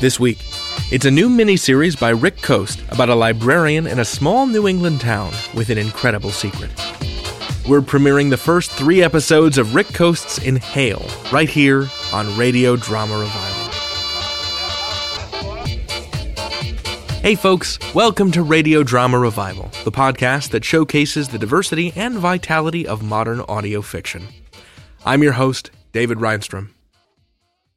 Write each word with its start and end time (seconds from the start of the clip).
This 0.00 0.18
week, 0.18 0.38
it's 0.90 1.04
a 1.04 1.10
new 1.10 1.28
miniseries 1.28 2.00
by 2.00 2.08
Rick 2.08 2.40
Coste 2.40 2.82
about 2.88 3.10
a 3.10 3.14
librarian 3.14 3.86
in 3.86 3.98
a 3.98 4.04
small 4.04 4.46
New 4.46 4.66
England 4.66 5.02
town 5.02 5.30
with 5.54 5.68
an 5.68 5.76
incredible 5.76 6.30
secret. 6.30 6.70
We're 7.68 7.82
premiering 7.82 8.30
the 8.30 8.38
first 8.38 8.70
three 8.70 9.02
episodes 9.02 9.58
of 9.58 9.74
Rick 9.74 9.88
Coste's 9.88 10.38
Inhale 10.38 11.06
right 11.30 11.50
here 11.50 11.86
on 12.14 12.34
Radio 12.38 12.76
Drama 12.76 13.18
Revival. 13.18 13.70
Hey, 17.20 17.34
folks, 17.34 17.78
welcome 17.94 18.30
to 18.30 18.42
Radio 18.42 18.82
Drama 18.82 19.18
Revival, 19.18 19.70
the 19.84 19.92
podcast 19.92 20.48
that 20.52 20.64
showcases 20.64 21.28
the 21.28 21.38
diversity 21.38 21.92
and 21.94 22.14
vitality 22.14 22.86
of 22.86 23.02
modern 23.02 23.40
audio 23.40 23.82
fiction. 23.82 24.28
I'm 25.04 25.22
your 25.22 25.32
host, 25.32 25.70
David 25.92 26.20
Rheinstrom. 26.20 26.70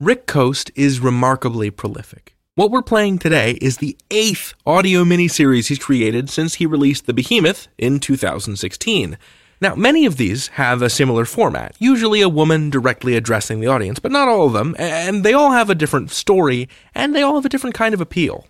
Rick 0.04 0.28
Coste 0.28 0.70
is 0.76 1.00
remarkably 1.00 1.72
prolific. 1.72 2.36
What 2.56 2.72
we're 2.72 2.82
playing 2.82 3.20
today 3.20 3.52
is 3.62 3.78
the 3.78 3.98
eighth 4.12 4.54
audio 4.66 5.06
miniseries 5.06 5.70
he's 5.70 5.80
created 5.80 6.30
since 6.30 6.56
he 6.56 6.66
released 6.66 7.06
The 7.06 7.14
Behemoth 7.14 7.70
in 7.78 8.02
2016. 8.02 9.18
Now, 9.62 9.76
many 9.76 10.06
of 10.06 10.18
these 10.18 10.50
have 10.50 10.82
a 10.82 10.90
similar 10.90 11.24
format, 11.24 11.78
usually 11.80 12.20
a 12.20 12.28
woman 12.28 12.70
directly 12.70 13.16
addressing 13.16 13.62
the 13.62 13.68
audience, 13.68 14.00
but 14.00 14.12
not 14.12 14.28
all 14.28 14.48
of 14.48 14.52
them, 14.52 14.76
and 14.78 15.24
they 15.24 15.32
all 15.32 15.52
have 15.52 15.70
a 15.70 15.76
different 15.76 16.12
story, 16.12 16.68
and 16.94 17.16
they 17.16 17.22
all 17.22 17.36
have 17.36 17.46
a 17.46 17.50
different 17.50 17.74
kind 17.74 17.94
of 17.94 18.02
appeal. 18.02 18.46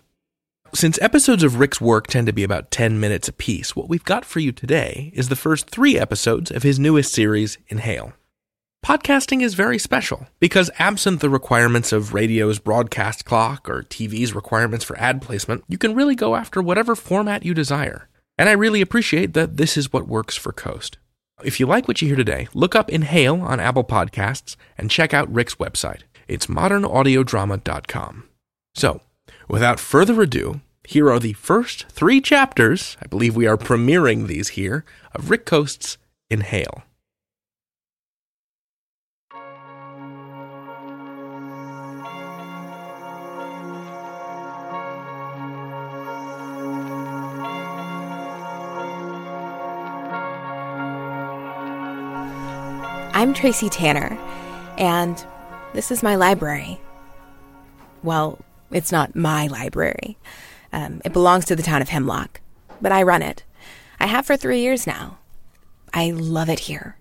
Since 0.73 0.99
episodes 1.03 1.43
of 1.43 1.59
Rick's 1.59 1.79
work 1.79 2.07
tend 2.07 2.25
to 2.25 2.33
be 2.33 2.43
about 2.43 2.71
10 2.71 2.99
minutes 2.99 3.27
apiece, 3.27 3.75
what 3.75 3.89
we've 3.89 4.03
got 4.03 4.25
for 4.25 4.39
you 4.39 4.51
today 4.51 5.11
is 5.13 5.29
the 5.29 5.35
first 5.35 5.69
three 5.69 5.99
episodes 5.99 6.49
of 6.49 6.63
his 6.63 6.79
newest 6.79 7.13
series, 7.13 7.59
Inhale. 7.67 8.13
Podcasting 8.83 9.41
is 9.41 9.53
very 9.53 9.79
special 9.79 10.27
because, 10.41 10.69
absent 10.77 11.21
the 11.21 11.29
requirements 11.29 11.93
of 11.93 12.13
radio's 12.13 12.59
broadcast 12.59 13.23
clock 13.23 13.69
or 13.69 13.83
TV's 13.83 14.35
requirements 14.35 14.83
for 14.83 14.97
ad 14.97 15.21
placement, 15.21 15.63
you 15.69 15.77
can 15.77 15.95
really 15.95 16.15
go 16.15 16.35
after 16.35 16.61
whatever 16.61 16.93
format 16.93 17.45
you 17.45 17.53
desire. 17.53 18.09
And 18.37 18.49
I 18.49 18.51
really 18.51 18.81
appreciate 18.81 19.31
that 19.35 19.55
this 19.55 19.77
is 19.77 19.93
what 19.93 20.09
works 20.09 20.35
for 20.35 20.51
Coste. 20.51 20.97
If 21.45 21.61
you 21.61 21.65
like 21.65 21.87
what 21.87 22.01
you 22.01 22.09
hear 22.09 22.17
today, 22.17 22.49
look 22.53 22.75
up 22.75 22.89
Inhale 22.89 23.39
on 23.41 23.61
Apple 23.61 23.85
Podcasts 23.85 24.57
and 24.77 24.91
check 24.91 25.13
out 25.13 25.33
Rick's 25.33 25.55
website. 25.55 26.01
It's 26.27 26.47
modernaudiodrama.com. 26.47 28.27
So, 28.75 28.99
without 29.47 29.79
further 29.79 30.21
ado, 30.21 30.59
here 30.83 31.09
are 31.09 31.19
the 31.19 31.33
first 31.33 31.85
three 31.87 32.19
chapters, 32.19 32.97
I 33.01 33.07
believe 33.07 33.33
we 33.33 33.47
are 33.47 33.57
premiering 33.57 34.27
these 34.27 34.49
here, 34.49 34.83
of 35.15 35.29
Rick 35.29 35.45
Coste's 35.45 35.97
Inhale. 36.29 36.83
I'm 53.23 53.33
Tracy 53.33 53.69
Tanner, 53.69 54.19
and 54.77 55.25
this 55.71 55.91
is 55.91 56.03
my 56.03 56.15
library. 56.15 56.81
Well, 58.03 58.37
it's 58.69 58.91
not 58.91 59.15
my 59.15 59.47
library. 59.47 60.17
Um, 60.73 61.01
it 61.05 61.13
belongs 61.13 61.45
to 61.45 61.55
the 61.55 61.63
town 61.63 61.81
of 61.81 61.87
Hemlock, 61.87 62.41
but 62.81 62.91
I 62.91 63.03
run 63.03 63.21
it. 63.21 63.45
I 63.97 64.07
have 64.07 64.25
for 64.25 64.35
three 64.35 64.59
years 64.59 64.85
now. 64.85 65.19
I 65.93 66.11
love 66.11 66.49
it 66.49 66.59
here. 66.59 66.97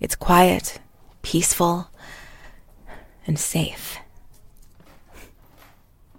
It's 0.00 0.16
quiet, 0.16 0.80
peaceful, 1.22 1.90
and 3.24 3.38
safe. 3.38 3.98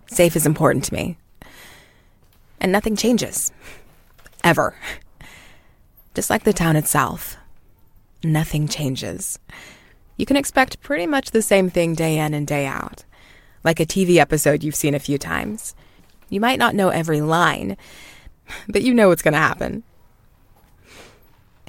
Safe 0.08 0.38
is 0.38 0.46
important 0.46 0.86
to 0.86 0.94
me. 0.94 1.18
And 2.62 2.72
nothing 2.72 2.96
changes. 2.96 3.52
Ever. 4.42 4.74
Just 6.14 6.30
like 6.30 6.46
the 6.46 6.54
town 6.54 6.78
itself 6.78 7.36
nothing 8.32 8.68
changes. 8.68 9.40
You 10.18 10.26
can 10.26 10.38
expect 10.38 10.82
pretty 10.82 11.08
much 11.08 11.32
the 11.32 11.42
same 11.42 11.70
thing 11.70 11.94
day 11.94 12.18
in 12.18 12.34
and 12.34 12.48
day 12.48 12.66
out, 12.66 13.04
like 13.64 13.80
a 13.80 13.86
TV 13.86 14.18
episode 14.18 14.64
you've 14.64 14.76
seen 14.76 14.96
a 14.96 15.00
few 15.00 15.18
times. 15.18 15.76
You 16.30 16.40
might 16.40 16.60
not 16.60 16.76
know 16.76 16.90
every 16.90 17.22
line, 17.22 17.78
but 18.68 18.82
you 18.82 18.94
know 18.94 19.10
what's 19.10 19.22
going 19.22 19.34
to 19.34 19.40
happen. 19.40 19.84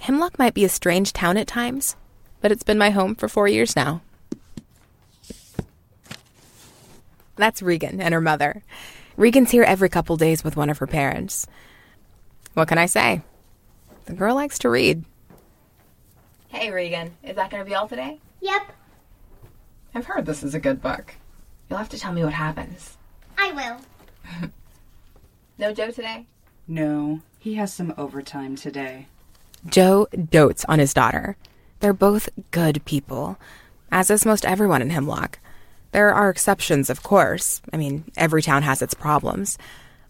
Hemlock 0.01 0.39
might 0.39 0.55
be 0.55 0.65
a 0.65 0.69
strange 0.69 1.13
town 1.13 1.37
at 1.37 1.47
times, 1.47 1.97
but 2.41 2.53
it's 2.53 2.63
been 2.63 2.79
my 2.79 2.91
home 2.91 3.15
for 3.15 3.29
four 3.29 3.49
years 3.49 3.75
now. 3.75 4.03
That's 7.37 7.63
Regan 7.63 8.01
and 8.01 8.15
her 8.15 8.21
mother. 8.21 8.63
Regan's 9.17 9.51
here 9.51 9.63
every 9.63 9.89
couple 9.89 10.17
days 10.17 10.45
with 10.45 10.57
one 10.57 10.71
of 10.71 10.79
her 10.79 10.87
parents. 10.87 11.47
What 12.55 12.69
can 12.69 12.79
I 12.79 12.87
say? 12.87 13.23
The 14.07 14.15
girl 14.15 14.35
likes 14.35 14.59
to 14.61 14.71
read. 14.71 15.05
Hey, 16.57 16.71
Regan. 16.71 17.15
Is 17.23 17.37
that 17.37 17.51
going 17.51 17.63
to 17.63 17.69
be 17.69 17.75
all 17.75 17.87
today? 17.87 18.19
Yep, 18.41 18.73
I've 19.95 20.07
heard 20.07 20.25
this 20.25 20.43
is 20.43 20.55
a 20.55 20.59
good 20.59 20.81
book. 20.81 21.13
You'll 21.69 21.79
have 21.79 21.91
to 21.91 21.99
tell 21.99 22.15
me 22.15 22.25
what 22.25 22.33
happens. 22.33 22.97
I 23.37 23.53
will. 23.53 24.51
No 25.59 25.75
Joe 25.75 25.91
today? 25.91 26.25
No, 26.67 27.21
he 27.39 27.55
has 27.57 27.75
some 27.75 27.93
overtime 27.99 28.57
today. 28.57 29.07
Joe 29.67 30.07
dotes 30.15 30.65
on 30.67 30.79
his 30.79 30.95
daughter. 30.95 31.37
They're 31.81 31.93
both 31.93 32.31
good 32.51 32.83
people, 32.87 33.39
as 33.93 34.11
is 34.11 34.25
most 34.25 34.47
everyone 34.47 34.81
in 34.81 34.91
Hemlock. 34.91 35.39
There 35.93 36.13
are 36.13 36.31
exceptions, 36.31 36.89
of 36.89 37.03
course. 37.03 37.61
I 37.71 37.77
mean, 37.77 38.05
every 38.17 38.41
town 38.43 38.63
has 38.63 38.81
its 38.81 38.95
problems. 38.95 39.59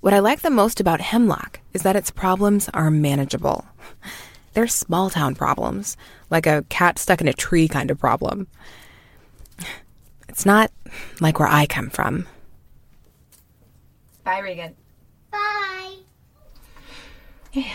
What 0.01 0.15
I 0.15 0.21
like 0.21 0.43
the 0.43 0.51
most 0.51 0.79
about 0.81 1.01
Hemlock 1.01 1.59
is 1.73 1.83
that 1.83 1.97
its 1.97 2.13
problems 2.13 2.69
are 2.73 2.91
manageable. 2.91 3.67
They're 4.57 4.67
small 4.67 5.11
town 5.11 5.35
problems, 5.35 5.99
like 6.31 6.47
a 6.47 6.65
cat 6.71 6.99
stuck 6.99 7.21
in 7.21 7.29
a 7.29 7.35
tree 7.35 7.69
kind 7.69 7.91
of 7.91 7.99
problem. 7.99 8.47
It's 10.31 10.47
not 10.47 10.73
like 11.21 11.39
where 11.39 11.47
I 11.47 11.67
come 11.67 11.91
from. 11.91 12.27
Bye, 14.25 14.39
Regan. 14.39 14.75
Bye. 15.31 15.97
Can 17.53 17.67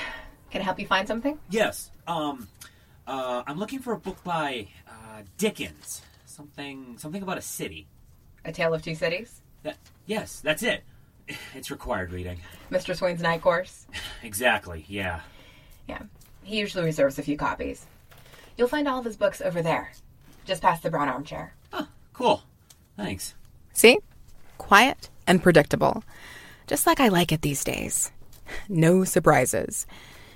I 0.55 0.59
help 0.63 0.79
you 0.79 0.87
find 0.87 1.07
something? 1.07 1.37
Yes. 1.51 1.91
Um, 2.07 2.47
uh, 3.05 3.43
I'm 3.45 3.59
looking 3.59 3.77
for 3.77 3.93
a 3.93 3.99
book 3.99 4.23
by 4.23 4.67
uh, 4.87 5.21
Dickens. 5.37 6.01
Something, 6.25 6.97
something 6.97 7.21
about 7.21 7.37
a 7.37 7.43
city. 7.43 7.85
A 8.43 8.51
Tale 8.51 8.73
of 8.73 8.81
Two 8.81 8.95
Cities? 8.95 9.43
That, 9.61 9.77
yes, 10.07 10.41
that's 10.43 10.63
it. 10.63 10.83
It's 11.53 11.69
required 11.69 12.11
reading. 12.11 12.39
Mr. 12.71 12.95
Swain's 12.95 13.21
Night 13.21 13.43
Course? 13.43 13.85
Exactly. 14.23 14.83
Yeah. 14.87 15.19
Yeah. 15.87 16.01
He 16.51 16.59
usually 16.59 16.83
reserves 16.83 17.17
a 17.17 17.23
few 17.23 17.37
copies. 17.37 17.85
You'll 18.57 18.67
find 18.67 18.85
all 18.85 18.99
of 18.99 19.05
his 19.05 19.15
books 19.15 19.39
over 19.39 19.61
there, 19.61 19.93
just 20.43 20.61
past 20.61 20.83
the 20.83 20.89
brown 20.89 21.07
armchair. 21.07 21.53
Oh, 21.71 21.87
cool. 22.11 22.43
Thanks. 22.97 23.35
See? 23.71 23.99
Quiet 24.57 25.07
and 25.25 25.41
predictable. 25.41 26.03
Just 26.67 26.85
like 26.85 26.99
I 26.99 27.07
like 27.07 27.31
it 27.31 27.41
these 27.41 27.63
days. 27.63 28.11
No 28.67 29.05
surprises. 29.05 29.87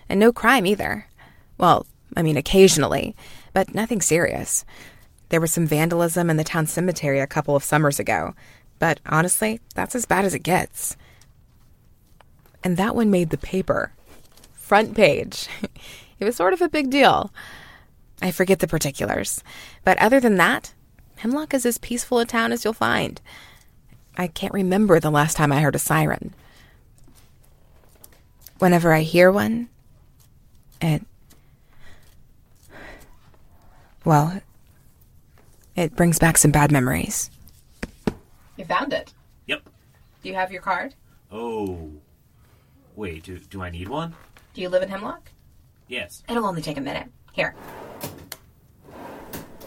And 0.08 0.18
no 0.18 0.32
crime 0.32 0.66
either. 0.66 1.06
Well, 1.58 1.86
I 2.16 2.22
mean, 2.22 2.38
occasionally, 2.38 3.14
but 3.52 3.76
nothing 3.76 4.00
serious. 4.00 4.64
There 5.28 5.42
was 5.42 5.52
some 5.52 5.68
vandalism 5.68 6.30
in 6.30 6.38
the 6.38 6.46
town 6.46 6.68
cemetery 6.68 7.20
a 7.20 7.28
couple 7.28 7.58
of 7.58 7.64
summers 7.66 8.00
ago, 8.00 8.36
but 8.80 9.02
honestly, 9.06 9.60
that's 9.74 9.96
as 9.96 10.06
bad 10.06 10.24
as 10.24 10.34
it 10.34 10.44
gets. 10.44 10.96
And 12.64 12.78
that 12.78 12.96
one 12.96 13.12
made 13.12 13.32
the 13.32 13.38
paper. 13.38 13.92
Front 14.54 14.96
page. 14.96 15.50
it 16.20 16.26
was 16.26 16.36
sort 16.36 16.54
of 16.54 16.62
a 16.62 16.70
big 16.70 16.90
deal. 16.90 17.32
I 18.22 18.32
forget 18.32 18.60
the 18.60 18.68
particulars. 18.68 19.44
But 19.84 19.98
other 19.98 20.20
than 20.20 20.36
that, 20.36 20.74
Hemlock 21.18 21.54
is 21.54 21.66
as 21.66 21.78
peaceful 21.78 22.20
a 22.20 22.26
town 22.26 22.52
as 22.52 22.64
you'll 22.64 22.74
find. 22.74 23.22
I 24.18 24.28
can't 24.28 24.54
remember 24.54 25.00
the 25.00 25.12
last 25.12 25.36
time 25.36 25.52
I 25.52 25.62
heard 25.62 25.76
a 25.76 25.80
siren. 25.80 26.34
Whenever 28.60 28.94
I 28.94 29.02
hear 29.02 29.32
one, 29.32 29.68
it. 30.82 31.04
Well, 34.06 34.42
it 35.76 35.96
brings 35.96 36.20
back 36.20 36.38
some 36.38 36.52
bad 36.52 36.72
memories. 36.72 37.30
You 38.56 38.64
found 38.64 38.94
it. 38.94 39.14
Yep. 39.48 39.64
Do 40.24 40.30
you 40.30 40.36
have 40.36 40.52
your 40.52 40.62
card? 40.62 40.96
Oh. 41.32 41.92
Wait. 42.96 43.24
Do 43.24 43.38
do 43.38 43.62
I 43.62 43.70
need 43.70 43.90
one? 43.90 44.16
Do 44.54 44.62
you 44.62 44.70
live 44.70 44.84
in 44.84 44.90
Hemlock? 44.90 45.32
Yes. 45.88 46.24
It'll 46.28 46.46
only 46.46 46.62
take 46.62 46.78
a 46.78 46.82
minute. 46.82 47.08
Here. 47.34 47.56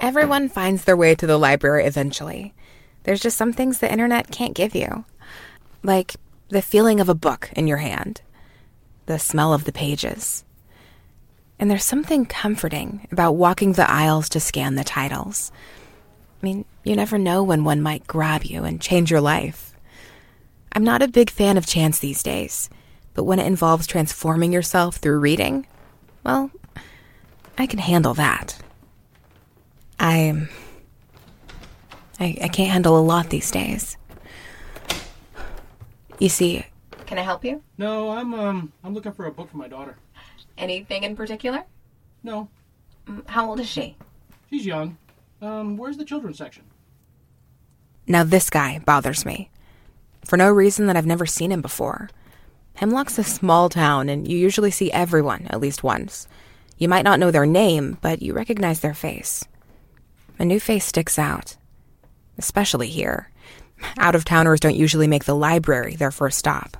Everyone 0.00 0.48
finds 0.48 0.84
their 0.84 0.96
way 0.96 1.14
to 1.14 1.26
the 1.26 1.38
library 1.38 1.84
eventually. 1.84 2.54
There's 3.02 3.20
just 3.20 3.36
some 3.36 3.52
things 3.52 3.78
the 3.78 3.90
internet 3.90 4.30
can't 4.30 4.54
give 4.54 4.74
you. 4.74 5.04
Like 5.82 6.16
the 6.48 6.62
feeling 6.62 7.00
of 7.00 7.08
a 7.08 7.14
book 7.14 7.50
in 7.54 7.66
your 7.66 7.78
hand, 7.78 8.22
the 9.06 9.18
smell 9.18 9.52
of 9.52 9.64
the 9.64 9.72
pages. 9.72 10.44
And 11.58 11.70
there's 11.70 11.84
something 11.84 12.26
comforting 12.26 13.08
about 13.10 13.32
walking 13.32 13.72
the 13.72 13.90
aisles 13.90 14.28
to 14.30 14.40
scan 14.40 14.76
the 14.76 14.84
titles. 14.84 15.50
I 16.40 16.46
mean, 16.46 16.64
you 16.84 16.94
never 16.94 17.18
know 17.18 17.42
when 17.42 17.64
one 17.64 17.82
might 17.82 18.06
grab 18.06 18.44
you 18.44 18.64
and 18.64 18.80
change 18.80 19.10
your 19.10 19.20
life. 19.20 19.74
I'm 20.72 20.84
not 20.84 21.02
a 21.02 21.08
big 21.08 21.30
fan 21.30 21.56
of 21.56 21.66
chance 21.66 21.98
these 21.98 22.22
days, 22.22 22.70
but 23.14 23.24
when 23.24 23.40
it 23.40 23.46
involves 23.46 23.86
transforming 23.86 24.52
yourself 24.52 24.96
through 24.96 25.18
reading, 25.18 25.66
well, 26.24 26.50
I 27.56 27.66
can 27.66 27.78
handle 27.78 28.14
that. 28.14 28.58
I. 29.98 30.48
I, 32.20 32.36
I 32.42 32.48
can't 32.48 32.70
handle 32.72 32.98
a 32.98 33.00
lot 33.00 33.30
these 33.30 33.50
days. 33.50 33.96
You 36.18 36.28
see, 36.28 36.64
can 37.06 37.16
I 37.18 37.22
help 37.22 37.44
you? 37.44 37.62
No, 37.78 38.10
I'm 38.10 38.34
um 38.34 38.72
I'm 38.82 38.92
looking 38.92 39.12
for 39.12 39.26
a 39.26 39.30
book 39.32 39.50
for 39.50 39.56
my 39.56 39.68
daughter. 39.68 39.96
Anything 40.56 41.04
in 41.04 41.14
particular? 41.14 41.64
No, 42.24 42.48
How 43.26 43.48
old 43.48 43.60
is 43.60 43.68
she? 43.68 43.96
she's 44.50 44.66
young. 44.66 44.98
Um, 45.40 45.76
where's 45.76 45.96
the 45.96 46.04
children's 46.04 46.38
section? 46.38 46.64
Now, 48.08 48.24
this 48.24 48.50
guy 48.50 48.80
bothers 48.80 49.24
me. 49.24 49.50
For 50.24 50.36
no 50.36 50.50
reason 50.50 50.86
that 50.86 50.96
I've 50.96 51.06
never 51.06 51.26
seen 51.26 51.52
him 51.52 51.62
before. 51.62 52.10
Hemlock's 52.78 53.18
a 53.18 53.24
small 53.24 53.68
town, 53.68 54.08
and 54.08 54.28
you 54.28 54.38
usually 54.38 54.70
see 54.70 54.92
everyone 54.92 55.48
at 55.50 55.58
least 55.58 55.82
once. 55.82 56.28
You 56.76 56.88
might 56.88 57.02
not 57.02 57.18
know 57.18 57.32
their 57.32 57.44
name, 57.44 57.98
but 58.00 58.22
you 58.22 58.32
recognize 58.32 58.78
their 58.78 58.94
face. 58.94 59.44
A 60.38 60.44
new 60.44 60.60
face 60.60 60.84
sticks 60.84 61.18
out, 61.18 61.56
especially 62.38 62.86
here. 62.86 63.30
Out 63.98 64.14
of 64.14 64.24
towners 64.24 64.60
don't 64.60 64.76
usually 64.76 65.08
make 65.08 65.24
the 65.24 65.34
library 65.34 65.96
their 65.96 66.12
first 66.12 66.38
stop. 66.38 66.76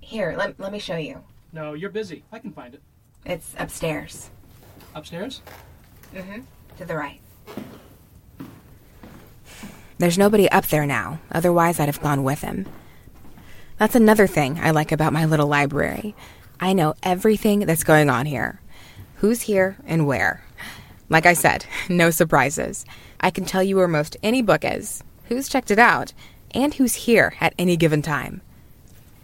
Here, 0.00 0.34
let, 0.36 0.60
let 0.60 0.70
me 0.70 0.78
show 0.78 0.96
you. 0.96 1.24
No, 1.50 1.72
you're 1.72 1.88
busy. 1.88 2.22
I 2.30 2.38
can 2.38 2.52
find 2.52 2.74
it. 2.74 2.82
It's 3.24 3.54
upstairs, 3.58 4.28
Upstairs? 4.94 5.40
Mm 6.14 6.24
hmm. 6.24 6.40
To 6.76 6.84
the 6.84 6.94
right. 6.94 7.20
There's 9.96 10.18
nobody 10.18 10.46
up 10.50 10.66
there 10.66 10.84
now, 10.84 11.20
otherwise, 11.32 11.80
I'd 11.80 11.88
have 11.88 12.02
gone 12.02 12.22
with 12.22 12.42
him. 12.42 12.66
That's 13.76 13.96
another 13.96 14.26
thing 14.26 14.60
I 14.62 14.70
like 14.70 14.92
about 14.92 15.12
my 15.12 15.24
little 15.24 15.48
library. 15.48 16.14
I 16.60 16.72
know 16.72 16.94
everything 17.02 17.60
that's 17.60 17.84
going 17.84 18.08
on 18.08 18.26
here 18.26 18.60
who's 19.24 19.40
here 19.40 19.74
and 19.86 20.06
where. 20.06 20.44
Like 21.08 21.24
I 21.24 21.32
said, 21.32 21.64
no 21.88 22.10
surprises. 22.10 22.84
I 23.20 23.30
can 23.30 23.46
tell 23.46 23.62
you 23.62 23.76
where 23.76 23.88
most 23.88 24.18
any 24.22 24.42
book 24.42 24.64
is, 24.64 25.02
who's 25.28 25.48
checked 25.48 25.70
it 25.70 25.78
out, 25.78 26.12
and 26.50 26.74
who's 26.74 26.94
here 26.94 27.34
at 27.40 27.54
any 27.58 27.76
given 27.78 28.02
time. 28.02 28.42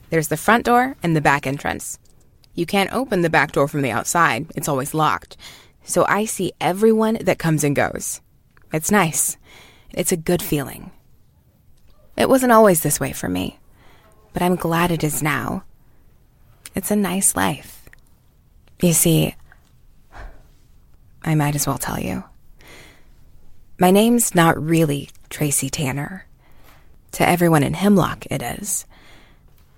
There's 0.08 0.28
the 0.28 0.38
front 0.38 0.64
door 0.64 0.96
and 1.02 1.14
the 1.14 1.20
back 1.20 1.46
entrance. 1.46 1.98
You 2.54 2.64
can't 2.66 2.92
open 2.92 3.20
the 3.20 3.28
back 3.28 3.52
door 3.52 3.68
from 3.68 3.82
the 3.82 3.90
outside, 3.90 4.46
it's 4.56 4.68
always 4.68 4.94
locked. 4.94 5.36
So 5.84 6.06
I 6.08 6.24
see 6.24 6.52
everyone 6.60 7.18
that 7.20 7.38
comes 7.38 7.62
and 7.62 7.76
goes. 7.76 8.22
It's 8.72 8.90
nice. 8.90 9.36
It's 9.92 10.12
a 10.12 10.16
good 10.16 10.42
feeling. 10.42 10.92
It 12.16 12.28
wasn't 12.28 12.52
always 12.52 12.82
this 12.82 12.98
way 12.98 13.12
for 13.12 13.28
me, 13.28 13.59
but 14.32 14.42
I'm 14.42 14.56
glad 14.56 14.90
it 14.90 15.04
is 15.04 15.22
now. 15.22 15.64
It's 16.74 16.90
a 16.90 16.96
nice 16.96 17.34
life. 17.34 17.88
You 18.80 18.92
see, 18.92 19.34
I 21.22 21.34
might 21.34 21.54
as 21.54 21.66
well 21.66 21.78
tell 21.78 22.00
you. 22.00 22.24
My 23.78 23.90
name's 23.90 24.34
not 24.34 24.62
really 24.62 25.10
Tracy 25.30 25.70
Tanner. 25.70 26.26
To 27.12 27.28
everyone 27.28 27.62
in 27.62 27.74
Hemlock, 27.74 28.26
it 28.30 28.42
is. 28.42 28.86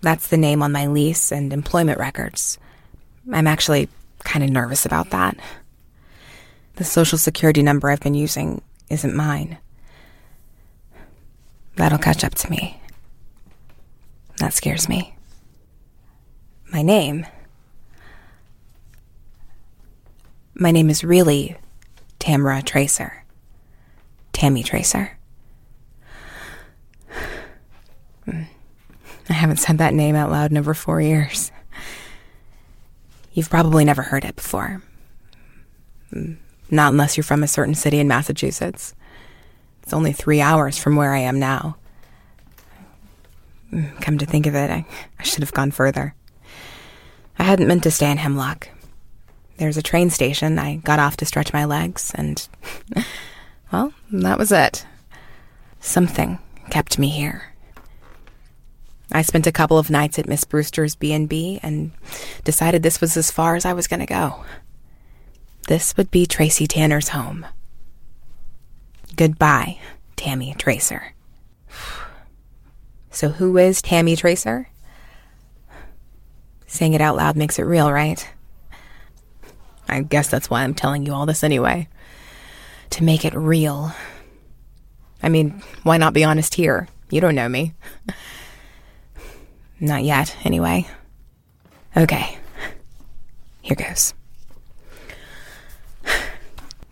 That's 0.03 0.29
the 0.29 0.37
name 0.37 0.63
on 0.63 0.73
my 0.73 0.87
lease 0.87 1.33
and 1.33 1.53
employment 1.53 1.99
records. 1.99 2.59
I'm 3.33 3.47
actually 3.47 3.89
kind 4.25 4.45
of 4.45 4.51
nervous 4.51 4.85
about 4.85 5.11
that. 5.11 5.37
The 6.77 6.85
social 6.85 7.19
security 7.19 7.63
number 7.63 7.91
I've 7.91 8.01
been 8.01 8.15
using 8.15 8.61
isn't 8.91 9.15
mine. 9.15 9.59
That'll 11.77 11.99
catch 11.99 12.25
up 12.25 12.35
to 12.35 12.51
me. 12.51 12.82
That 14.39 14.53
scares 14.53 14.89
me. 14.89 15.15
My 16.73 16.83
name. 16.83 17.27
My 20.55 20.71
name 20.71 20.91
is 20.91 21.05
really 21.05 21.57
Tamara 22.19 22.63
Tracer. 22.63 23.25
Tammy 24.33 24.63
Tracer. 24.63 25.17
I 28.27 28.47
haven't 29.29 29.59
said 29.59 29.79
that 29.79 29.95
name 29.95 30.15
out 30.15 30.31
loud 30.31 30.51
in 30.51 30.57
over 30.57 30.75
four 30.75 31.01
years. 31.01 31.53
You've 33.33 33.51
probably 33.51 33.85
never 33.85 34.03
heard 34.03 34.25
it 34.25 34.37
before. 34.37 34.83
Not 36.71 36.93
unless 36.93 37.17
you're 37.17 37.25
from 37.25 37.43
a 37.43 37.49
certain 37.49 37.75
city 37.75 37.99
in 37.99 38.09
Massachusetts. 38.09 38.95
It's 39.83 39.93
only 39.93 40.13
three 40.13 40.41
hours 40.41 40.79
from 40.79 40.97
where 40.97 41.13
I 41.13 41.19
am 41.19 41.39
now. 41.39 41.77
Come 44.01 44.19
to 44.19 44.27
think 44.27 44.47
of 44.47 44.55
it, 44.55 44.71
I, 44.71 44.85
I 45.19 45.23
should 45.23 45.43
have 45.43 45.55
gone 45.55 45.71
further. 45.71 46.15
I 47.39 47.45
hadn't 47.45 47.69
meant 47.69 47.83
to 47.85 47.91
stay 47.91 48.11
in 48.11 48.19
Hemlock. 48.19 48.69
There's 49.57 49.77
a 49.77 49.83
train 49.83 50.11
station. 50.11 50.59
I 50.59 50.77
got 50.77 50.99
off 50.99 51.17
to 51.19 51.25
stretch 51.25 51.53
my 51.53 51.65
legs, 51.65 52.13
and, 52.15 52.47
well, 53.73 53.95
that 54.11 54.39
was 54.39 54.53
it. 54.53 54.87
Something 55.81 56.39
kept 56.71 56.99
me 56.99 57.09
here. 57.09 57.53
I 59.11 59.23
spent 59.23 59.47
a 59.47 59.53
couple 59.53 59.79
of 59.79 59.91
nights 59.91 60.19
at 60.19 60.29
Miss 60.29 60.45
Brewster's 60.45 60.95
B&B 60.95 61.61
and 61.63 61.93
decided 62.45 62.83
this 62.83 63.01
was 63.01 63.17
as 63.17 63.31
far 63.31 63.57
as 63.57 63.65
I 63.65 63.73
was 63.73 63.87
going 63.87 64.01
to 64.01 64.07
go. 64.07 64.43
This 65.69 65.97
would 65.97 66.11
be 66.11 66.27
Tracy 66.27 66.67
Tanner's 66.67 67.09
home. 67.09 67.47
Goodbye, 69.17 69.79
Tammy 70.17 70.55
Tracer. 70.59 71.15
So, 73.13 73.29
who 73.29 73.59
is 73.59 73.83
Tammy 73.83 74.17
Tracer? 74.17 74.69
Saying 76.67 76.95
it 76.95 77.03
out 77.03 77.15
loud 77.15 77.37
makes 77.37 77.59
it 77.59 77.65
real, 77.65 77.93
right? 77.93 78.27
I 79.87 80.01
guess 80.01 80.29
that's 80.29 80.49
why 80.49 80.63
I'm 80.63 80.73
telling 80.73 81.05
you 81.05 81.13
all 81.13 81.27
this 81.27 81.45
anyway. 81.45 81.89
To 82.91 83.05
make 83.05 83.27
it 83.27 83.35
real. 83.35 83.93
I 85.23 85.29
mean, 85.29 85.63
why 85.83 85.99
not 85.99 86.15
be 86.15 86.25
honest 86.25 86.55
here? 86.55 86.89
You 87.11 87.21
don't 87.21 87.35
know 87.35 87.51
me. 87.51 87.75
Not 89.81 90.05
yet, 90.05 90.35
anyway. 90.45 90.87
Okay. 91.95 92.39
Here 93.61 93.77
goes. 93.77 94.15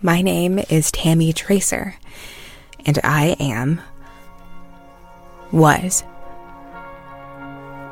My 0.02 0.20
name 0.20 0.58
is 0.68 0.92
Tammy 0.92 1.32
Tracer, 1.32 1.94
and 2.84 2.98
I 3.02 3.36
am. 3.40 3.80
was. 5.50 6.04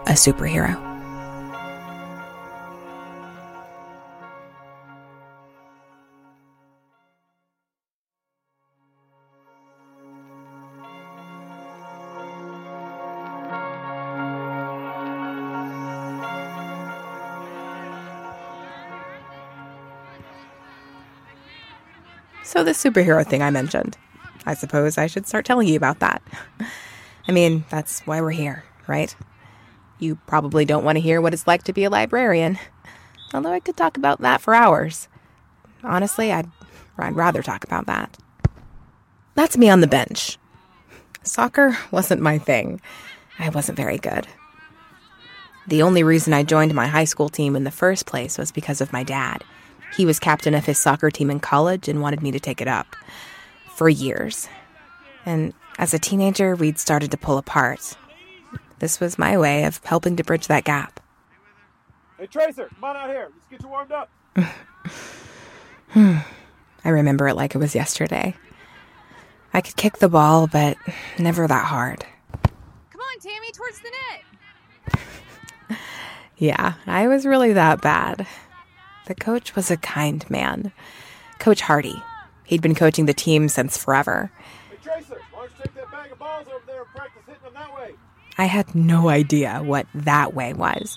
A 0.09 0.13
superhero. 0.13 0.89
So, 22.45 22.65
the 22.65 22.71
superhero 22.71 23.27
thing 23.27 23.43
I 23.43 23.51
mentioned. 23.51 23.99
I 24.47 24.55
suppose 24.55 24.97
I 24.97 25.07
should 25.07 25.27
start 25.27 25.45
telling 25.45 25.69
you 25.69 25.77
about 25.77 25.99
that. 25.99 26.23
I 27.29 27.33
mean, 27.33 27.67
that's 27.69 28.01
why 28.07 28.23
we're 28.23 28.31
here, 28.31 28.65
right? 28.87 29.15
You 29.99 30.17
probably 30.27 30.65
don't 30.65 30.85
want 30.85 30.97
to 30.97 31.01
hear 31.01 31.21
what 31.21 31.35
it's 31.35 31.47
like 31.47 31.65
to 31.65 31.73
be 31.73 31.85
a 31.85 31.91
librarian, 31.91 32.59
although 33.35 33.53
I 33.53 33.61
could 33.61 33.77
talk 33.77 33.97
about 33.97 34.21
that 34.21 34.41
for 34.41 34.55
hours. 34.55 35.09
Honestly, 35.83 36.33
I'd, 36.33 36.51
I'd 36.97 37.17
rather 37.17 37.43
talk 37.43 37.65
about 37.65 37.87
that. 37.87 38.17
That's 39.35 39.57
me 39.57 39.69
on 39.69 39.81
the 39.81 39.87
bench. 39.87 40.39
Soccer 41.23 41.77
wasn't 41.91 42.23
my 42.23 42.39
thing. 42.39 42.81
I 43.39 43.49
wasn't 43.51 43.77
very 43.77 43.99
good. 43.99 44.27
The 45.67 45.83
only 45.83 46.03
reason 46.03 46.33
I 46.33 46.43
joined 46.45 46.75
my 46.75 46.87
high 46.87 47.05
school 47.05 47.29
team 47.29 47.55
in 47.55 47.65
the 47.65 47.71
first 47.71 48.07
place 48.07 48.39
was 48.39 48.51
because 48.51 48.81
of 48.81 48.93
my 48.93 49.03
dad. 49.03 49.45
He 49.97 50.07
was 50.07 50.19
captain 50.19 50.55
of 50.55 50.65
his 50.65 50.79
soccer 50.79 51.11
team 51.11 51.31
in 51.31 51.41
college 51.41 51.89
and 51.89 52.01
wanted 52.01 52.23
me 52.23 52.31
to 52.31 52.41
take 52.41 52.61
it 52.61 52.69
up 52.69 52.97
for 53.75 53.89
years. 53.89 54.49
And 55.27 55.53
as 55.79 55.93
a 55.93 55.99
teenager, 55.99 56.57
we'd 56.57 56.79
started 56.79 57.11
to 57.11 57.17
pull 57.17 57.39
apart. 57.39 57.97
This 58.79 59.01
was 59.01 59.19
my 59.19 59.37
way 59.37 59.65
of 59.65 59.81
helping 59.85 60.17
to 60.17 60.25
bridge 60.25 60.47
that 60.47 60.65
gap. 60.65 61.01
Hey 62.19 62.27
Tracer, 62.27 62.69
come 62.75 62.85
on 62.85 62.97
out 62.97 63.11
here. 63.11 63.31
Let's 63.33 63.49
get 63.51 63.63
you 63.63 63.69
warmed 63.69 63.93
up. 63.93 64.11
I 66.85 66.89
remember 66.89 67.29
it 67.29 67.35
like 67.35 67.55
it 67.55 67.59
was 67.59 67.75
yesterday. 67.75 68.35
I 69.53 69.61
could 69.61 69.77
kick 69.77 69.99
the 69.99 70.09
ball, 70.09 70.47
but 70.47 70.77
never 71.19 71.47
that 71.47 71.67
hard. 71.67 72.05
Come 72.91 73.01
on, 73.01 73.21
Tammy, 73.21 73.53
towards 73.53 73.81
the 73.81 73.91
net. 73.91 75.79
Yeah, 76.41 76.75
I 76.87 77.09
was 77.09 77.27
really 77.27 77.53
that 77.55 77.83
bad. 77.83 78.25
The 79.07 79.17
coach 79.17 79.57
was 79.57 79.73
a 79.73 79.77
kind 79.77 80.29
man. 80.31 80.71
Coach 81.41 81.63
Hardy. 81.63 82.01
He'd 82.45 82.63
been 82.63 82.77
coaching 82.77 83.07
the 83.07 83.13
team 83.13 83.49
since 83.49 83.77
forever. 83.77 84.31
Hey 84.71 84.77
Tracer, 84.81 85.21
why 85.33 85.41
don't 85.41 85.51
you 85.51 85.65
take 85.65 85.75
that 85.75 85.91
bag 85.91 86.13
of 86.13 86.19
balls 86.21 86.47
over 86.47 86.63
there 86.65 86.83
and 86.83 86.91
practice 86.95 87.23
hitting 87.27 87.43
them 87.43 87.55
that 87.55 87.75
way? 87.75 87.95
I 88.39 88.45
had 88.45 88.75
no 88.75 89.09
idea 89.09 89.61
what 89.63 89.87
that 89.95 90.33
way 90.33 90.53
was, 90.53 90.97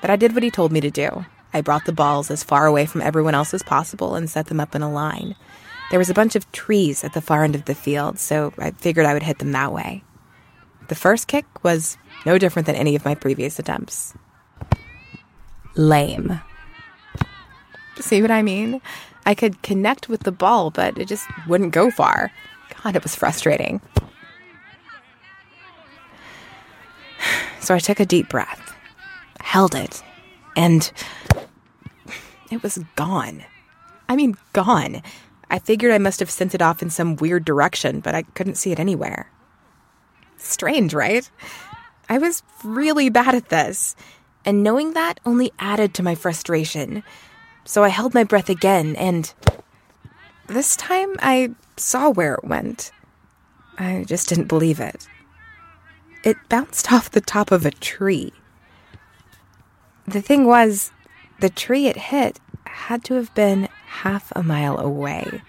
but 0.00 0.08
I 0.08 0.16
did 0.16 0.34
what 0.34 0.44
he 0.44 0.50
told 0.50 0.70
me 0.70 0.80
to 0.80 0.90
do. 0.90 1.26
I 1.52 1.60
brought 1.60 1.84
the 1.84 1.92
balls 1.92 2.30
as 2.30 2.44
far 2.44 2.66
away 2.66 2.86
from 2.86 3.02
everyone 3.02 3.34
else 3.34 3.52
as 3.52 3.62
possible 3.62 4.14
and 4.14 4.30
set 4.30 4.46
them 4.46 4.60
up 4.60 4.74
in 4.74 4.82
a 4.82 4.92
line. 4.92 5.34
There 5.90 5.98
was 5.98 6.10
a 6.10 6.14
bunch 6.14 6.36
of 6.36 6.50
trees 6.52 7.02
at 7.02 7.12
the 7.12 7.20
far 7.20 7.44
end 7.44 7.54
of 7.54 7.64
the 7.64 7.74
field, 7.74 8.18
so 8.18 8.52
I 8.58 8.70
figured 8.70 9.06
I 9.06 9.14
would 9.14 9.22
hit 9.22 9.38
them 9.38 9.52
that 9.52 9.72
way. 9.72 10.04
The 10.88 10.94
first 10.94 11.26
kick 11.26 11.44
was 11.64 11.98
no 12.24 12.38
different 12.38 12.66
than 12.66 12.76
any 12.76 12.94
of 12.94 13.04
my 13.04 13.14
previous 13.14 13.58
attempts. 13.58 14.14
Lame. 15.74 16.40
See 18.00 18.22
what 18.22 18.30
I 18.30 18.42
mean? 18.42 18.80
I 19.24 19.34
could 19.34 19.62
connect 19.62 20.08
with 20.08 20.22
the 20.22 20.32
ball, 20.32 20.70
but 20.70 20.98
it 20.98 21.08
just 21.08 21.26
wouldn't 21.48 21.72
go 21.72 21.90
far. 21.90 22.30
God, 22.82 22.94
it 22.94 23.02
was 23.02 23.16
frustrating. 23.16 23.80
So 27.66 27.74
I 27.74 27.80
took 27.80 27.98
a 27.98 28.06
deep 28.06 28.28
breath, 28.28 28.76
held 29.40 29.74
it, 29.74 30.00
and 30.54 30.88
it 32.48 32.62
was 32.62 32.78
gone. 32.94 33.42
I 34.08 34.14
mean, 34.14 34.36
gone. 34.52 35.02
I 35.50 35.58
figured 35.58 35.90
I 35.92 35.98
must 35.98 36.20
have 36.20 36.30
sent 36.30 36.54
it 36.54 36.62
off 36.62 36.80
in 36.80 36.90
some 36.90 37.16
weird 37.16 37.44
direction, 37.44 37.98
but 37.98 38.14
I 38.14 38.22
couldn't 38.22 38.54
see 38.54 38.70
it 38.70 38.78
anywhere. 38.78 39.32
Strange, 40.36 40.94
right? 40.94 41.28
I 42.08 42.18
was 42.18 42.44
really 42.62 43.08
bad 43.08 43.34
at 43.34 43.48
this, 43.48 43.96
and 44.44 44.62
knowing 44.62 44.92
that 44.92 45.18
only 45.26 45.50
added 45.58 45.92
to 45.94 46.04
my 46.04 46.14
frustration. 46.14 47.02
So 47.64 47.82
I 47.82 47.88
held 47.88 48.14
my 48.14 48.22
breath 48.22 48.48
again, 48.48 48.94
and 48.94 49.34
this 50.46 50.76
time 50.76 51.16
I 51.18 51.50
saw 51.76 52.10
where 52.10 52.34
it 52.34 52.44
went. 52.44 52.92
I 53.76 54.04
just 54.06 54.28
didn't 54.28 54.46
believe 54.46 54.78
it. 54.78 55.08
It 56.26 56.36
bounced 56.48 56.92
off 56.92 57.08
the 57.08 57.20
top 57.20 57.52
of 57.52 57.64
a 57.64 57.70
tree. 57.70 58.32
The 60.08 60.20
thing 60.20 60.44
was, 60.44 60.90
the 61.40 61.48
tree 61.48 61.86
it 61.86 61.96
hit 61.96 62.40
had 62.66 63.04
to 63.04 63.14
have 63.14 63.32
been 63.34 63.68
half 63.86 64.32
a 64.34 64.42
mile 64.42 64.78
away. 64.78 65.42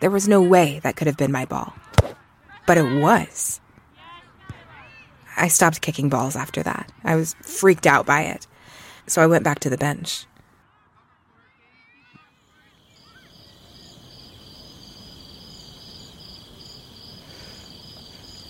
There 0.00 0.10
was 0.10 0.26
no 0.26 0.42
way 0.42 0.80
that 0.82 0.96
could 0.96 1.06
have 1.06 1.16
been 1.16 1.30
my 1.30 1.44
ball. 1.44 1.74
But 2.66 2.76
it 2.76 3.00
was. 3.00 3.60
I 5.36 5.46
stopped 5.46 5.80
kicking 5.80 6.08
balls 6.08 6.34
after 6.34 6.62
that. 6.64 6.90
I 7.04 7.14
was 7.14 7.36
freaked 7.42 7.86
out 7.86 8.04
by 8.04 8.22
it. 8.22 8.48
So 9.06 9.22
I 9.22 9.26
went 9.26 9.44
back 9.44 9.60
to 9.60 9.70
the 9.70 9.78
bench. 9.78 10.26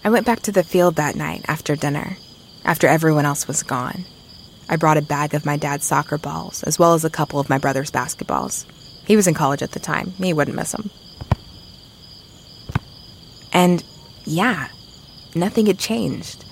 I 0.08 0.10
went 0.10 0.24
back 0.24 0.40
to 0.44 0.52
the 0.52 0.64
field 0.64 0.94
that 0.94 1.16
night 1.16 1.44
after 1.48 1.76
dinner, 1.76 2.16
after 2.64 2.86
everyone 2.86 3.26
else 3.26 3.46
was 3.46 3.62
gone. 3.62 4.06
I 4.66 4.76
brought 4.76 4.96
a 4.96 5.02
bag 5.02 5.34
of 5.34 5.44
my 5.44 5.58
dad's 5.58 5.84
soccer 5.84 6.16
balls, 6.16 6.62
as 6.62 6.78
well 6.78 6.94
as 6.94 7.04
a 7.04 7.10
couple 7.10 7.38
of 7.38 7.50
my 7.50 7.58
brother's 7.58 7.90
basketballs. 7.90 8.64
He 9.06 9.16
was 9.16 9.26
in 9.26 9.34
college 9.34 9.62
at 9.62 9.72
the 9.72 9.78
time. 9.78 10.14
He 10.16 10.32
wouldn't 10.32 10.56
miss 10.56 10.72
them. 10.72 10.88
And 13.52 13.84
yeah, 14.24 14.68
nothing 15.34 15.66
had 15.66 15.78
changed. 15.78 16.42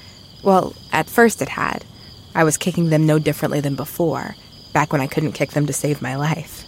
Well, 0.42 0.74
at 0.92 1.08
first 1.08 1.40
it 1.40 1.48
had. 1.48 1.86
I 2.34 2.44
was 2.44 2.58
kicking 2.58 2.90
them 2.90 3.06
no 3.06 3.18
differently 3.18 3.60
than 3.60 3.74
before, 3.74 4.36
back 4.74 4.92
when 4.92 5.00
I 5.00 5.06
couldn't 5.06 5.32
kick 5.32 5.52
them 5.52 5.64
to 5.64 5.72
save 5.72 6.02
my 6.02 6.16
life. 6.16 6.66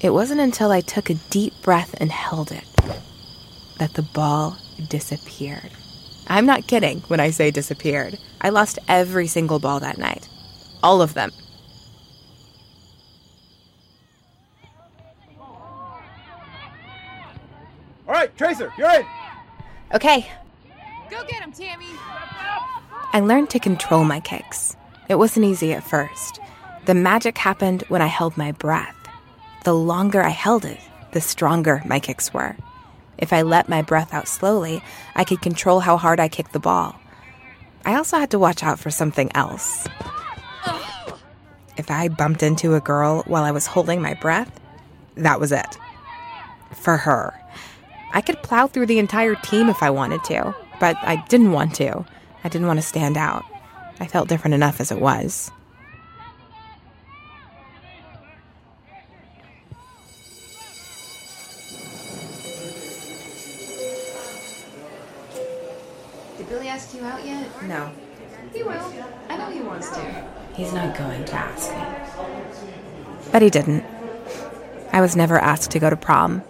It 0.00 0.14
wasn't 0.14 0.40
until 0.40 0.70
I 0.70 0.80
took 0.80 1.10
a 1.10 1.20
deep 1.28 1.60
breath 1.60 1.94
and 2.00 2.10
held 2.10 2.52
it 2.52 2.64
that 3.76 3.92
the 3.92 4.02
ball 4.02 4.56
disappeared. 4.88 5.72
I'm 6.30 6.46
not 6.46 6.66
kidding 6.66 7.00
when 7.08 7.20
I 7.20 7.28
say 7.28 7.50
disappeared. 7.50 8.18
I 8.40 8.48
lost 8.48 8.78
every 8.88 9.26
single 9.26 9.58
ball 9.58 9.80
that 9.80 9.98
night. 9.98 10.26
All 10.82 11.02
of 11.02 11.12
them. 11.12 11.30
All 18.08 18.14
right, 18.14 18.34
Tracer, 18.38 18.72
you're 18.78 18.90
in. 18.90 19.04
Okay, 19.92 20.30
Go 21.10 21.24
get 21.24 21.42
him, 21.42 21.50
Tammy. 21.50 21.86
I 23.12 23.18
learned 23.20 23.50
to 23.50 23.58
control 23.58 24.04
my 24.04 24.20
kicks. 24.20 24.76
It 25.08 25.16
wasn't 25.16 25.46
easy 25.46 25.72
at 25.72 25.82
first. 25.82 26.38
The 26.86 26.94
magic 26.94 27.36
happened 27.36 27.82
when 27.88 28.00
I 28.00 28.06
held 28.06 28.36
my 28.36 28.52
breath. 28.52 28.94
The 29.64 29.74
longer 29.74 30.22
I 30.22 30.28
held 30.28 30.64
it, 30.64 30.78
the 31.10 31.20
stronger 31.20 31.82
my 31.84 31.98
kicks 31.98 32.32
were. 32.32 32.56
If 33.20 33.32
I 33.32 33.42
let 33.42 33.68
my 33.68 33.82
breath 33.82 34.14
out 34.14 34.28
slowly, 34.28 34.82
I 35.14 35.24
could 35.24 35.42
control 35.42 35.80
how 35.80 35.96
hard 35.96 36.18
I 36.20 36.28
kicked 36.28 36.52
the 36.52 36.58
ball. 36.58 36.98
I 37.84 37.94
also 37.94 38.18
had 38.18 38.30
to 38.30 38.38
watch 38.38 38.62
out 38.62 38.78
for 38.78 38.90
something 38.90 39.30
else. 39.34 39.86
If 41.76 41.90
I 41.90 42.08
bumped 42.08 42.42
into 42.42 42.74
a 42.74 42.80
girl 42.80 43.22
while 43.26 43.44
I 43.44 43.52
was 43.52 43.66
holding 43.66 44.02
my 44.02 44.14
breath, 44.14 44.60
that 45.16 45.40
was 45.40 45.52
it. 45.52 45.78
For 46.74 46.96
her. 46.96 47.34
I 48.12 48.20
could 48.20 48.42
plow 48.42 48.66
through 48.66 48.86
the 48.86 48.98
entire 48.98 49.34
team 49.34 49.68
if 49.68 49.82
I 49.82 49.90
wanted 49.90 50.24
to, 50.24 50.54
but 50.78 50.96
I 51.00 51.24
didn't 51.28 51.52
want 51.52 51.74
to. 51.76 52.04
I 52.42 52.48
didn't 52.48 52.66
want 52.66 52.78
to 52.78 52.86
stand 52.86 53.16
out. 53.16 53.44
I 54.00 54.06
felt 54.06 54.28
different 54.28 54.54
enough 54.54 54.80
as 54.80 54.90
it 54.90 55.00
was. 55.00 55.50
You 67.00 67.06
out 67.06 67.24
yet? 67.24 67.62
No, 67.64 67.90
He 68.52 68.62
will. 68.62 68.92
I 69.28 69.36
know 69.36 69.50
he 69.50 69.60
wants 69.60 69.90
to. 69.90 70.24
he's 70.54 70.72
not 70.72 70.96
going 70.96 71.24
to 71.24 71.34
ask 71.34 71.70
me. 71.70 73.30
But 73.32 73.42
he 73.42 73.50
didn't. 73.50 73.84
I 74.92 75.00
was 75.00 75.16
never 75.16 75.38
asked 75.38 75.70
to 75.72 75.78
go 75.78 75.88
to 75.88 75.96
prom. 75.96 76.42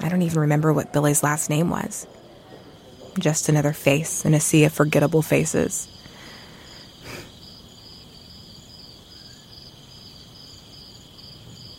I 0.00 0.08
don't 0.08 0.22
even 0.22 0.40
remember 0.40 0.72
what 0.72 0.92
Billy's 0.92 1.22
last 1.22 1.50
name 1.50 1.70
was. 1.70 2.06
Just 3.18 3.48
another 3.48 3.72
face 3.72 4.24
in 4.24 4.34
a 4.34 4.40
sea 4.40 4.64
of 4.64 4.72
forgettable 4.72 5.22
faces. 5.22 5.88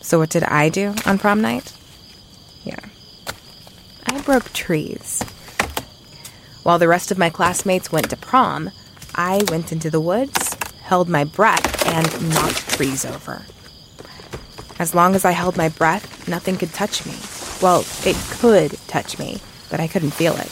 So, 0.00 0.18
what 0.18 0.30
did 0.30 0.44
I 0.44 0.68
do 0.68 0.94
on 1.06 1.18
prom 1.18 1.40
night? 1.40 1.72
Yeah. 2.64 2.78
I 4.06 4.20
broke 4.22 4.52
trees. 4.52 5.22
While 6.62 6.78
the 6.78 6.88
rest 6.88 7.10
of 7.10 7.18
my 7.18 7.28
classmates 7.28 7.90
went 7.90 8.10
to 8.10 8.16
prom, 8.16 8.70
I 9.14 9.42
went 9.50 9.72
into 9.72 9.90
the 9.90 10.00
woods, 10.00 10.54
held 10.82 11.08
my 11.08 11.24
breath, 11.24 11.86
and 11.86 12.34
knocked 12.34 12.68
trees 12.70 13.04
over. 13.04 13.46
As 14.78 14.94
long 14.94 15.14
as 15.14 15.24
I 15.24 15.32
held 15.32 15.56
my 15.56 15.68
breath, 15.68 16.28
nothing 16.28 16.56
could 16.56 16.72
touch 16.72 17.04
me. 17.04 17.14
Well, 17.60 17.84
it 18.04 18.16
could 18.30 18.72
touch 18.88 19.18
me, 19.18 19.40
but 19.70 19.80
I 19.80 19.88
couldn't 19.88 20.12
feel 20.12 20.36
it. 20.36 20.50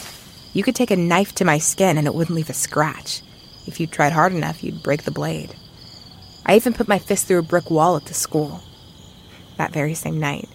You 0.53 0.63
could 0.63 0.75
take 0.75 0.91
a 0.91 0.97
knife 0.97 1.35
to 1.37 1.45
my 1.45 1.59
skin 1.59 1.97
and 1.97 2.07
it 2.07 2.15
wouldn't 2.15 2.37
leave 2.37 2.51
a 2.51 2.55
scratch. 2.55 3.23
If 3.67 3.79
you 3.79 3.87
tried 3.87 4.13
hard 4.13 4.33
enough, 4.33 4.65
you'd 4.65 4.83
break 4.83 5.05
the 5.05 5.11
blade. 5.11 5.55
I 6.45 6.57
even 6.57 6.73
put 6.73 6.89
my 6.89 6.99
fist 6.99 7.27
through 7.27 7.39
a 7.39 7.43
brick 7.43 7.71
wall 7.71 7.97
at 7.97 8.07
the 8.07 8.15
school. 8.15 8.63
That 9.57 9.73
very 9.73 9.95
same 9.95 10.19
night. 10.19 10.49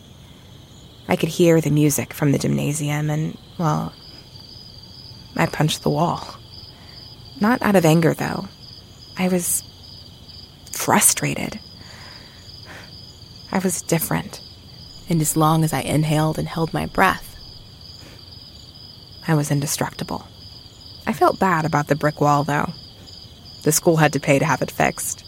I 1.08 1.16
could 1.16 1.30
hear 1.30 1.62
the 1.62 1.70
music 1.70 2.14
from 2.14 2.32
the 2.32 2.40
gymnasium, 2.40 3.10
and, 3.10 3.38
well, 3.58 3.94
I 5.36 5.46
punched 5.46 5.84
the 5.84 5.90
wall. 5.90 6.36
Not 7.40 7.62
out 7.62 7.76
of 7.76 7.86
anger, 7.86 8.14
though. 8.14 8.48
I 9.18 9.28
was 9.28 9.64
frustrated. 10.72 11.60
I 13.52 13.60
was 13.60 13.82
different. 13.82 14.42
And 15.10 15.22
as 15.22 15.38
long 15.38 15.64
as 15.64 15.74
I 15.74 15.82
inhaled 15.82 16.40
and 16.40 16.48
held 16.48 16.74
my 16.74 16.86
breath, 16.86 17.36
I 19.28 19.36
was 19.36 19.52
indestructible. 19.52 20.26
I 21.08 21.14
felt 21.14 21.40
bad 21.40 21.66
about 21.66 21.88
the 21.88 21.96
brick 21.96 22.22
wall, 22.22 22.44
though. 22.44 22.72
The 23.64 23.72
school 23.72 23.98
had 23.98 24.14
to 24.14 24.20
pay 24.20 24.40
to 24.40 24.46
have 24.46 24.62
it 24.62 24.72
fixed. 24.72 25.26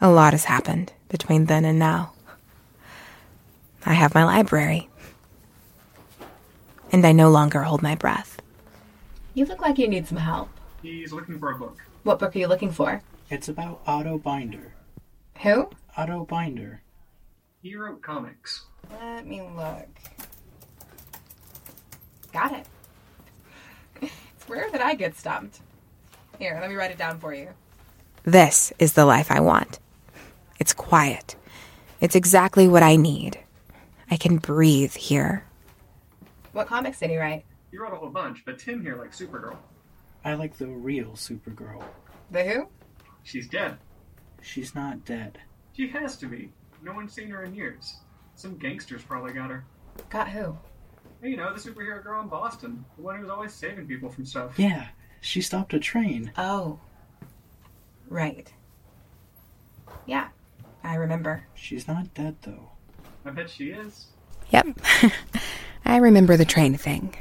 A 0.00 0.10
lot 0.10 0.32
has 0.32 0.44
happened 0.44 0.92
between 1.08 1.46
then 1.46 1.64
and 1.64 1.78
now. 1.78 2.12
I 3.86 3.94
have 3.94 4.14
my 4.14 4.24
library. 4.24 4.88
And 6.94 7.04
I 7.04 7.10
no 7.10 7.28
longer 7.28 7.62
hold 7.62 7.82
my 7.82 7.96
breath. 7.96 8.40
You 9.34 9.46
look 9.46 9.60
like 9.60 9.78
you 9.78 9.88
need 9.88 10.06
some 10.06 10.18
help. 10.18 10.48
He's 10.80 11.12
looking 11.12 11.40
for 11.40 11.50
a 11.50 11.58
book. 11.58 11.82
What 12.04 12.20
book 12.20 12.36
are 12.36 12.38
you 12.38 12.46
looking 12.46 12.70
for? 12.70 13.02
It's 13.28 13.48
about 13.48 13.80
Otto 13.84 14.16
Binder. 14.16 14.72
Who? 15.42 15.70
Otto 15.96 16.24
Binder. 16.24 16.82
He 17.60 17.74
wrote 17.74 18.00
comics. 18.00 18.66
Let 18.92 19.26
me 19.26 19.42
look. 19.42 19.88
Got 22.32 22.52
it. 22.52 22.66
It's 24.36 24.48
rare 24.48 24.70
that 24.70 24.80
I 24.80 24.94
get 24.94 25.16
stumped. 25.16 25.62
Here, 26.38 26.56
let 26.60 26.70
me 26.70 26.76
write 26.76 26.92
it 26.92 26.98
down 26.98 27.18
for 27.18 27.34
you. 27.34 27.48
This 28.22 28.72
is 28.78 28.92
the 28.92 29.04
life 29.04 29.32
I 29.32 29.40
want. 29.40 29.80
It's 30.60 30.72
quiet. 30.72 31.34
It's 32.00 32.14
exactly 32.14 32.68
what 32.68 32.84
I 32.84 32.94
need. 32.94 33.40
I 34.12 34.16
can 34.16 34.36
breathe 34.36 34.94
here. 34.94 35.44
What 36.54 36.68
comics 36.68 37.00
did 37.00 37.10
he 37.10 37.18
write? 37.18 37.44
He 37.72 37.78
wrote 37.78 37.92
a 37.92 37.96
whole 37.96 38.10
bunch, 38.10 38.44
but 38.46 38.60
Tim 38.60 38.80
here 38.80 38.96
likes 38.96 39.20
Supergirl. 39.20 39.56
I 40.24 40.34
like 40.34 40.56
the 40.56 40.68
real 40.68 41.10
Supergirl. 41.10 41.82
The 42.30 42.44
who? 42.44 42.68
She's 43.24 43.48
dead. 43.48 43.76
She's 44.40 44.72
not 44.72 45.04
dead. 45.04 45.38
She 45.72 45.88
has 45.88 46.16
to 46.18 46.26
be. 46.26 46.52
No 46.80 46.92
one's 46.92 47.12
seen 47.12 47.28
her 47.30 47.42
in 47.42 47.56
years. 47.56 47.96
Some 48.36 48.56
gangsters 48.56 49.02
probably 49.02 49.32
got 49.32 49.50
her. 49.50 49.64
Got 50.10 50.28
who? 50.28 50.56
You 51.24 51.36
know, 51.36 51.52
the 51.52 51.58
superhero 51.58 52.00
girl 52.02 52.20
in 52.22 52.28
Boston. 52.28 52.84
The 52.96 53.02
one 53.02 53.16
who 53.16 53.22
was 53.22 53.30
always 53.30 53.52
saving 53.52 53.88
people 53.88 54.08
from 54.08 54.24
stuff. 54.24 54.56
Yeah, 54.56 54.86
she 55.20 55.40
stopped 55.40 55.74
a 55.74 55.80
train. 55.80 56.30
Oh. 56.36 56.78
Right. 58.08 58.52
Yeah, 60.06 60.28
I 60.84 60.94
remember. 60.94 61.48
She's 61.54 61.88
not 61.88 62.14
dead, 62.14 62.36
though. 62.42 62.70
I 63.24 63.30
bet 63.30 63.50
she 63.50 63.70
is. 63.70 64.06
Yep. 64.50 64.78
I 65.84 65.96
remember 65.98 66.36
the 66.36 66.44
train 66.44 66.76
thing. 66.76 67.14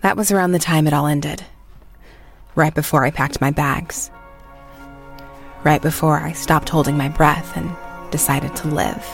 That 0.00 0.16
was 0.16 0.30
around 0.30 0.52
the 0.52 0.58
time 0.58 0.86
it 0.86 0.92
all 0.92 1.06
ended. 1.06 1.44
Right 2.54 2.74
before 2.74 3.04
I 3.04 3.10
packed 3.10 3.40
my 3.40 3.50
bags. 3.50 4.10
Right 5.64 5.82
before 5.82 6.18
I 6.18 6.32
stopped 6.32 6.68
holding 6.68 6.96
my 6.96 7.08
breath 7.08 7.56
and 7.56 7.70
decided 8.12 8.54
to 8.56 8.68
live. 8.68 9.04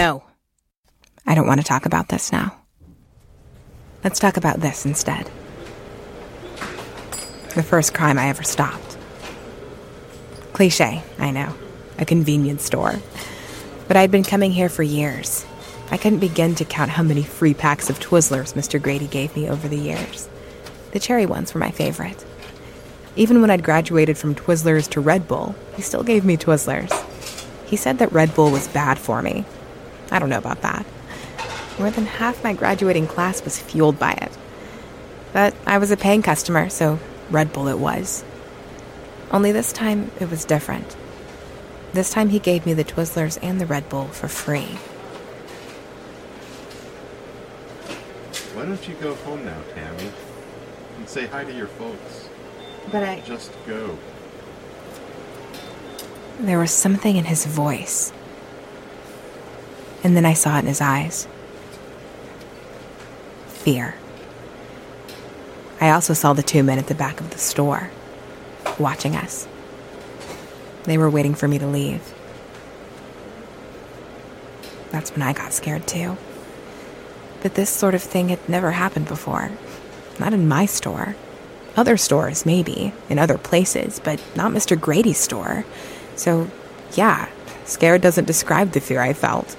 No. 0.00 0.22
I 1.26 1.34
don't 1.34 1.46
want 1.46 1.60
to 1.60 1.66
talk 1.66 1.84
about 1.84 2.08
this 2.08 2.32
now. 2.32 2.56
Let's 4.02 4.18
talk 4.18 4.38
about 4.38 4.60
this 4.60 4.86
instead. 4.86 5.30
The 7.54 7.62
first 7.62 7.92
crime 7.92 8.18
I 8.18 8.28
ever 8.28 8.42
stopped. 8.42 8.96
Cliche, 10.54 11.02
I 11.18 11.30
know. 11.32 11.54
A 11.98 12.06
convenience 12.06 12.64
store. 12.64 12.94
But 13.88 13.98
I'd 13.98 14.10
been 14.10 14.24
coming 14.24 14.52
here 14.52 14.70
for 14.70 14.82
years. 14.82 15.44
I 15.90 15.98
couldn't 15.98 16.20
begin 16.20 16.54
to 16.54 16.64
count 16.64 16.92
how 16.92 17.02
many 17.02 17.22
free 17.22 17.52
packs 17.52 17.90
of 17.90 18.00
Twizzlers 18.00 18.54
Mr. 18.54 18.80
Grady 18.80 19.06
gave 19.06 19.36
me 19.36 19.50
over 19.50 19.68
the 19.68 19.76
years. 19.76 20.30
The 20.92 20.98
cherry 20.98 21.26
ones 21.26 21.52
were 21.52 21.60
my 21.60 21.72
favorite. 21.72 22.24
Even 23.16 23.42
when 23.42 23.50
I'd 23.50 23.62
graduated 23.62 24.16
from 24.16 24.34
Twizzlers 24.34 24.88
to 24.92 25.00
Red 25.02 25.28
Bull, 25.28 25.54
he 25.76 25.82
still 25.82 26.04
gave 26.04 26.24
me 26.24 26.38
Twizzlers. 26.38 26.90
He 27.66 27.76
said 27.76 27.98
that 27.98 28.12
Red 28.12 28.34
Bull 28.34 28.50
was 28.50 28.66
bad 28.66 28.98
for 28.98 29.20
me. 29.20 29.44
I 30.10 30.18
don't 30.18 30.28
know 30.28 30.38
about 30.38 30.62
that. 30.62 30.86
More 31.78 31.90
than 31.90 32.06
half 32.06 32.42
my 32.44 32.52
graduating 32.52 33.06
class 33.06 33.42
was 33.44 33.58
fueled 33.58 33.98
by 33.98 34.12
it. 34.12 34.32
But 35.32 35.54
I 35.66 35.78
was 35.78 35.90
a 35.90 35.96
paying 35.96 36.22
customer, 36.22 36.68
so 36.68 36.98
Red 37.30 37.52
Bull 37.52 37.68
it 37.68 37.78
was. 37.78 38.24
Only 39.30 39.52
this 39.52 39.72
time 39.72 40.10
it 40.20 40.28
was 40.30 40.44
different. 40.44 40.96
This 41.92 42.10
time 42.10 42.30
he 42.30 42.38
gave 42.38 42.66
me 42.66 42.74
the 42.74 42.84
Twizzlers 42.84 43.38
and 43.42 43.60
the 43.60 43.66
Red 43.66 43.88
Bull 43.88 44.06
for 44.08 44.28
free. 44.28 44.78
Why 48.54 48.66
don't 48.66 48.88
you 48.88 48.94
go 48.96 49.14
home 49.14 49.44
now, 49.44 49.60
Tammy? 49.74 50.10
And 50.98 51.08
say 51.08 51.26
hi 51.26 51.44
to 51.44 51.52
your 51.52 51.66
folks. 51.66 52.28
But 52.90 53.04
I. 53.04 53.20
Just 53.20 53.52
go. 53.66 53.96
There 56.40 56.58
was 56.58 56.70
something 56.70 57.16
in 57.16 57.24
his 57.24 57.46
voice. 57.46 58.12
And 60.02 60.16
then 60.16 60.24
I 60.24 60.32
saw 60.32 60.56
it 60.56 60.60
in 60.60 60.66
his 60.66 60.80
eyes 60.80 61.28
fear. 63.60 63.94
I 65.80 65.90
also 65.90 66.14
saw 66.14 66.32
the 66.32 66.42
two 66.42 66.62
men 66.62 66.78
at 66.78 66.86
the 66.86 66.94
back 66.94 67.20
of 67.20 67.30
the 67.30 67.38
store, 67.38 67.90
watching 68.78 69.14
us. 69.14 69.46
They 70.84 70.96
were 70.96 71.10
waiting 71.10 71.34
for 71.34 71.46
me 71.46 71.58
to 71.58 71.66
leave. 71.66 72.02
That's 74.90 75.12
when 75.12 75.22
I 75.22 75.34
got 75.34 75.52
scared 75.52 75.86
too. 75.86 76.16
But 77.42 77.54
this 77.54 77.70
sort 77.70 77.94
of 77.94 78.02
thing 78.02 78.30
had 78.30 78.48
never 78.48 78.72
happened 78.72 79.08
before. 79.08 79.50
Not 80.18 80.34
in 80.34 80.48
my 80.48 80.66
store. 80.66 81.16
Other 81.76 81.96
stores, 81.96 82.44
maybe, 82.44 82.92
in 83.08 83.18
other 83.18 83.38
places, 83.38 84.00
but 84.02 84.20
not 84.34 84.52
Mr. 84.52 84.78
Grady's 84.78 85.18
store. 85.18 85.64
So, 86.16 86.50
yeah, 86.92 87.28
scared 87.64 88.00
doesn't 88.02 88.26
describe 88.26 88.72
the 88.72 88.80
fear 88.80 89.00
I 89.00 89.12
felt. 89.12 89.56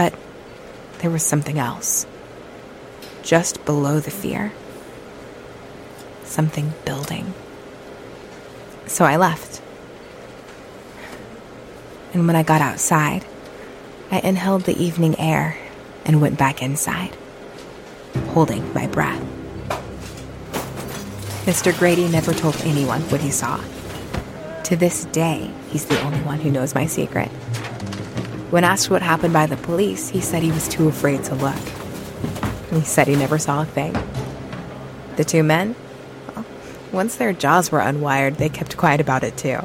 But 0.00 0.14
there 1.00 1.10
was 1.10 1.22
something 1.22 1.58
else. 1.58 2.06
Just 3.22 3.62
below 3.66 4.00
the 4.00 4.10
fear. 4.10 4.50
Something 6.24 6.72
building. 6.86 7.34
So 8.86 9.04
I 9.04 9.16
left. 9.16 9.60
And 12.14 12.26
when 12.26 12.34
I 12.34 12.42
got 12.42 12.62
outside, 12.62 13.26
I 14.10 14.20
inhaled 14.20 14.62
the 14.62 14.82
evening 14.82 15.20
air 15.20 15.58
and 16.06 16.22
went 16.22 16.38
back 16.38 16.62
inside, 16.62 17.14
holding 18.28 18.72
my 18.72 18.86
breath. 18.86 19.22
Mr. 21.44 21.78
Grady 21.78 22.08
never 22.08 22.32
told 22.32 22.56
anyone 22.62 23.02
what 23.10 23.20
he 23.20 23.30
saw. 23.30 23.60
To 24.64 24.76
this 24.76 25.04
day, 25.12 25.50
he's 25.68 25.84
the 25.84 26.00
only 26.00 26.20
one 26.20 26.40
who 26.40 26.50
knows 26.50 26.74
my 26.74 26.86
secret. 26.86 27.30
When 28.50 28.64
asked 28.64 28.90
what 28.90 29.02
happened 29.02 29.32
by 29.32 29.46
the 29.46 29.56
police, 29.56 30.08
he 30.08 30.20
said 30.20 30.42
he 30.42 30.50
was 30.50 30.66
too 30.66 30.88
afraid 30.88 31.22
to 31.24 31.36
look. 31.36 31.54
He 32.72 32.80
said 32.82 33.06
he 33.06 33.14
never 33.14 33.38
saw 33.38 33.62
a 33.62 33.64
thing. 33.64 33.96
The 35.16 35.24
two 35.24 35.44
men? 35.44 35.76
Well, 36.34 36.44
once 36.92 37.16
their 37.16 37.32
jaws 37.32 37.70
were 37.70 37.78
unwired, 37.78 38.38
they 38.38 38.48
kept 38.48 38.76
quiet 38.76 39.00
about 39.00 39.22
it 39.22 39.36
too. 39.36 39.58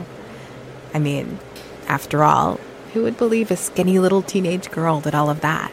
I 0.94 1.00
mean, 1.00 1.40
after 1.88 2.24
all, 2.24 2.60
who 2.94 3.02
would 3.04 3.18
believe 3.18 3.50
a 3.50 3.58
skinny 3.58 3.98
little 3.98 4.22
teenage 4.22 4.70
girl 4.70 5.02
did 5.02 5.16
all 5.16 5.32
of 5.32 5.42
that? 5.42 5.72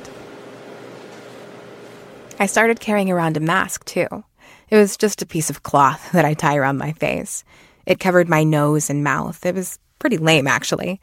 I 2.40 2.46
started 2.46 2.80
carrying 2.80 3.10
around 3.10 3.36
a 3.36 3.40
mask 3.40 3.84
too. 3.84 4.24
It 4.70 4.76
was 4.76 4.96
just 4.96 5.20
a 5.20 5.26
piece 5.26 5.50
of 5.50 5.62
cloth 5.62 6.10
that 6.12 6.24
I 6.24 6.32
tie 6.32 6.56
around 6.56 6.78
my 6.78 6.92
face. 6.92 7.44
It 7.84 8.00
covered 8.00 8.28
my 8.28 8.42
nose 8.42 8.88
and 8.88 9.04
mouth. 9.04 9.44
It 9.44 9.54
was 9.54 9.78
pretty 9.98 10.16
lame, 10.16 10.46
actually. 10.46 11.00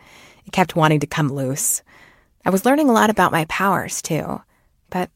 It 0.48 0.54
kept 0.54 0.76
wanting 0.76 1.02
to 1.02 1.08
come 1.08 1.32
loose. 1.32 1.84
I 2.46 2.50
was 2.50 2.66
learning 2.66 2.90
a 2.90 2.94
lot 2.94 3.10
about 3.10 3.32
my 3.32 3.46
powers, 3.46 4.02
too, 4.02 4.42
but 4.90 5.10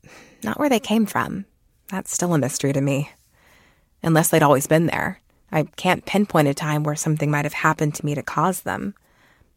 not 0.43 0.59
where 0.59 0.69
they 0.69 0.79
came 0.79 1.05
from. 1.05 1.45
That's 1.89 2.13
still 2.13 2.33
a 2.33 2.38
mystery 2.38 2.73
to 2.73 2.81
me. 2.81 3.12
Unless 4.01 4.29
they'd 4.29 4.43
always 4.43 4.67
been 4.67 4.88
there. 4.88 5.21
I 5.51 5.63
can't 5.63 6.05
pinpoint 6.05 6.47
a 6.47 6.53
time 6.53 6.83
where 6.83 6.95
something 6.95 7.29
might 7.29 7.45
have 7.45 7.53
happened 7.53 7.95
to 7.95 8.05
me 8.05 8.15
to 8.15 8.23
cause 8.23 8.62
them. 8.62 8.95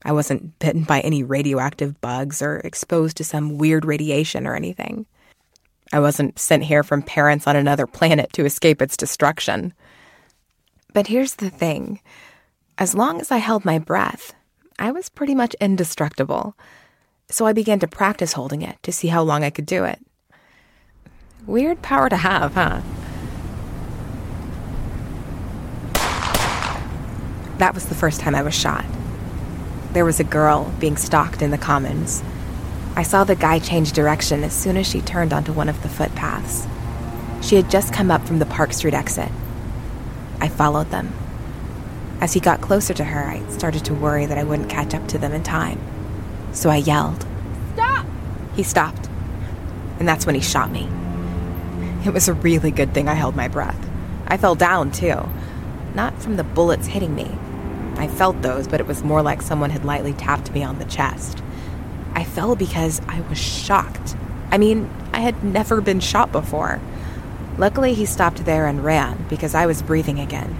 I 0.05 0.13
wasn't 0.13 0.59
bitten 0.59 0.85
by 0.85 1.01
any 1.01 1.23
radioactive 1.23 2.01
bugs 2.01 2.43
or 2.43 2.59
exposed 2.59 3.17
to 3.17 3.25
some 3.25 3.59
weird 3.59 3.85
radiation 3.85 4.47
or 4.47 4.55
anything. 4.55 5.07
I 5.93 6.01
wasn't 6.01 6.39
sent 6.39 6.65
here 6.65 6.83
from 6.83 7.03
parents 7.03 7.47
on 7.47 7.57
another 7.57 7.87
planet 7.87 8.33
to 8.35 8.45
escape 8.45 8.83
its 8.83 8.97
destruction. 8.97 9.73
But 10.93 11.07
here's 11.07 11.37
the 11.37 11.51
thing 11.51 12.01
as 12.79 12.95
long 12.95 13.21
as 13.21 13.31
I 13.31 13.39
held 13.39 13.65
my 13.65 13.79
breath, 13.79 14.35
I 14.79 14.93
was 14.93 15.09
pretty 15.09 15.35
much 15.35 15.55
indestructible. 15.61 16.55
So 17.29 17.45
I 17.47 17.53
began 17.53 17.81
to 17.81 17.89
practice 17.89 18.35
holding 18.35 18.63
it 18.63 18.81
to 18.85 18.93
see 18.93 19.09
how 19.09 19.23
long 19.23 19.43
I 19.43 19.51
could 19.51 19.67
do 19.67 19.85
it. 19.85 19.99
Weird 21.47 21.83
power 21.83 22.09
to 22.09 22.17
have, 22.17 22.55
huh? 22.55 22.81
That 27.59 27.75
was 27.75 27.87
the 27.87 27.95
first 27.95 28.21
time 28.21 28.35
I 28.35 28.43
was 28.43 28.55
shot. 28.55 28.85
There 29.93 30.05
was 30.05 30.21
a 30.21 30.25
girl 30.25 30.73
being 30.79 30.97
stalked 30.97 31.43
in 31.43 31.51
the 31.51 31.59
commons. 31.59 32.23
I 32.95 33.03
saw 33.03 33.25
the 33.25 33.35
guy 33.35 33.59
change 33.59 33.93
direction 33.93 34.45
as 34.45 34.53
soon 34.53 34.77
as 34.77 34.87
she 34.87 35.01
turned 35.01 35.33
onto 35.33 35.53
one 35.53 35.69
of 35.69 35.83
the 35.83 35.89
footpaths. 35.89 36.67
She 37.43 37.57
had 37.57 37.71
just 37.71 37.93
come 37.93 38.11
up 38.11 38.27
from 38.27 38.39
the 38.39 38.47
Park 38.47 38.73
Street 38.73 38.95
exit. 38.95 39.31
I 40.41 40.49
followed 40.49 40.91
them. 40.91 41.13
As 42.21 42.35
he 42.35 42.41
got 42.41 42.61
closer 42.61 42.95
to 42.95 43.05
her, 43.05 43.25
I 43.25 43.47
started 43.49 43.85
to 43.87 43.95
worry 43.95 44.27
that 44.27 44.39
I 44.39 44.45
wouldn't 44.45 44.71
catch 44.71 44.95
up 44.95 45.07
to 45.09 45.19
them 45.19 45.33
in 45.33 45.43
time. 45.43 45.81
So 46.57 46.71
I 46.71 46.77
yelled. 46.77 47.27
Stop! 47.75 48.07
He 48.55 48.63
stopped. 48.63 49.11
And 49.99 50.09
that's 50.09 50.25
when 50.25 50.35
he 50.35 50.41
shot 50.41 50.71
me. 50.71 50.89
It 52.07 52.15
was 52.15 52.29
a 52.29 52.33
really 52.33 52.71
good 52.71 52.95
thing 52.95 53.09
I 53.09 53.15
held 53.15 53.37
my 53.37 53.47
breath. 53.47 53.79
I 54.27 54.39
fell 54.39 54.55
down, 54.55 54.91
too. 54.91 55.21
Not 55.95 56.19
from 56.23 56.37
the 56.37 56.45
bullets 56.45 56.87
hitting 56.87 57.15
me. 57.15 57.31
I 57.97 58.09
felt 58.09 58.41
those, 58.41 58.67
but 58.67 58.81
it 58.81 58.87
was 58.87 59.05
more 59.05 59.21
like 59.21 59.43
someone 59.43 59.69
had 59.69 59.85
lightly 59.85 60.15
tapped 60.15 60.51
me 60.53 60.63
on 60.63 60.79
the 60.79 60.87
chest. 60.87 61.43
I 62.15 62.25
fell 62.25 62.57
because 62.57 63.03
I 63.07 63.21
was 63.29 63.37
shocked. 63.37 64.17
I 64.51 64.57
mean, 64.57 64.91
I 65.13 65.21
had 65.21 65.45
never 65.45 65.83
been 65.83 66.01
shot 66.01 66.33
before. 66.33 66.81
Luckily, 67.59 67.93
he 67.93 68.07
stopped 68.07 68.47
there 68.47 68.67
and 68.67 68.83
ran 68.83 69.27
because 69.29 69.55
I 69.55 69.67
was 69.67 69.83
breathing 69.83 70.21
again. 70.21 70.57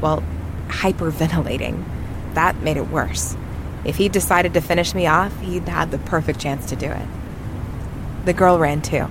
Well, 0.00 0.22
hyperventilating. 0.68 1.84
That 2.32 2.56
made 2.62 2.78
it 2.78 2.88
worse. 2.88 3.36
If 3.84 3.96
he 3.96 4.08
decided 4.08 4.54
to 4.54 4.60
finish 4.60 4.94
me 4.94 5.06
off, 5.06 5.38
he'd 5.40 5.68
had 5.68 5.90
the 5.90 5.98
perfect 5.98 6.40
chance 6.40 6.66
to 6.66 6.76
do 6.76 6.86
it. 6.86 7.06
the 8.24 8.32
girl 8.32 8.58
ran 8.58 8.80
too. 8.80 9.06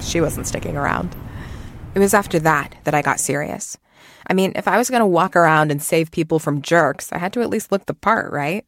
She 0.00 0.20
wasn't 0.20 0.46
sticking 0.46 0.76
around. 0.76 1.16
It 1.94 1.98
was 1.98 2.12
after 2.14 2.38
that 2.40 2.74
that 2.84 2.94
I 2.94 3.02
got 3.02 3.20
serious. 3.20 3.78
I 4.26 4.34
mean, 4.34 4.52
if 4.54 4.68
I 4.68 4.78
was 4.78 4.90
going 4.90 5.00
to 5.00 5.06
walk 5.06 5.34
around 5.34 5.70
and 5.70 5.82
save 5.82 6.10
people 6.10 6.38
from 6.38 6.62
jerks, 6.62 7.12
I 7.12 7.18
had 7.18 7.32
to 7.32 7.40
at 7.40 7.50
least 7.50 7.72
look 7.72 7.86
the 7.86 7.94
part, 7.94 8.30
right? 8.32 8.66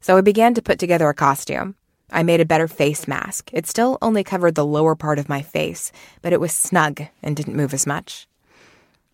So 0.00 0.16
I 0.16 0.20
began 0.20 0.54
to 0.54 0.62
put 0.62 0.78
together 0.78 1.08
a 1.08 1.14
costume. 1.14 1.74
I 2.10 2.22
made 2.22 2.40
a 2.40 2.46
better 2.46 2.68
face 2.68 3.08
mask. 3.08 3.50
It 3.52 3.66
still 3.66 3.98
only 4.00 4.24
covered 4.24 4.54
the 4.54 4.64
lower 4.64 4.94
part 4.94 5.18
of 5.18 5.28
my 5.28 5.42
face, 5.42 5.92
but 6.22 6.32
it 6.32 6.40
was 6.40 6.52
snug 6.52 7.02
and 7.22 7.36
didn't 7.36 7.56
move 7.56 7.74
as 7.74 7.86
much. 7.86 8.26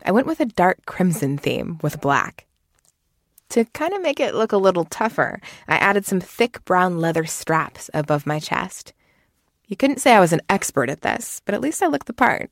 I 0.05 0.13
went 0.13 0.27
with 0.27 0.41
a 0.41 0.45
dark 0.45 0.85
crimson 0.87 1.39
theme 1.39 1.79
with 1.83 2.01
black. 2.01 2.47
To 3.55 3.65
kind 3.67 3.95
of 3.95 4.03
make 4.03 4.19
it 4.19 4.35
look 4.35 4.51
a 4.51 4.57
little 4.57 4.85
tougher, 4.87 5.41
I 5.69 5.77
added 5.77 6.05
some 6.05 6.19
thick 6.19 6.65
brown 6.65 6.99
leather 6.99 7.25
straps 7.25 7.89
above 7.95 8.27
my 8.27 8.41
chest. 8.41 8.93
You 9.69 9.77
couldn't 9.77 10.01
say 10.01 10.13
I 10.13 10.19
was 10.19 10.33
an 10.33 10.41
expert 10.49 10.91
at 10.91 11.03
this, 11.03 11.41
but 11.45 11.55
at 11.55 11.61
least 11.61 11.81
I 11.81 11.87
looked 11.87 12.09
the 12.09 12.15
part. 12.15 12.51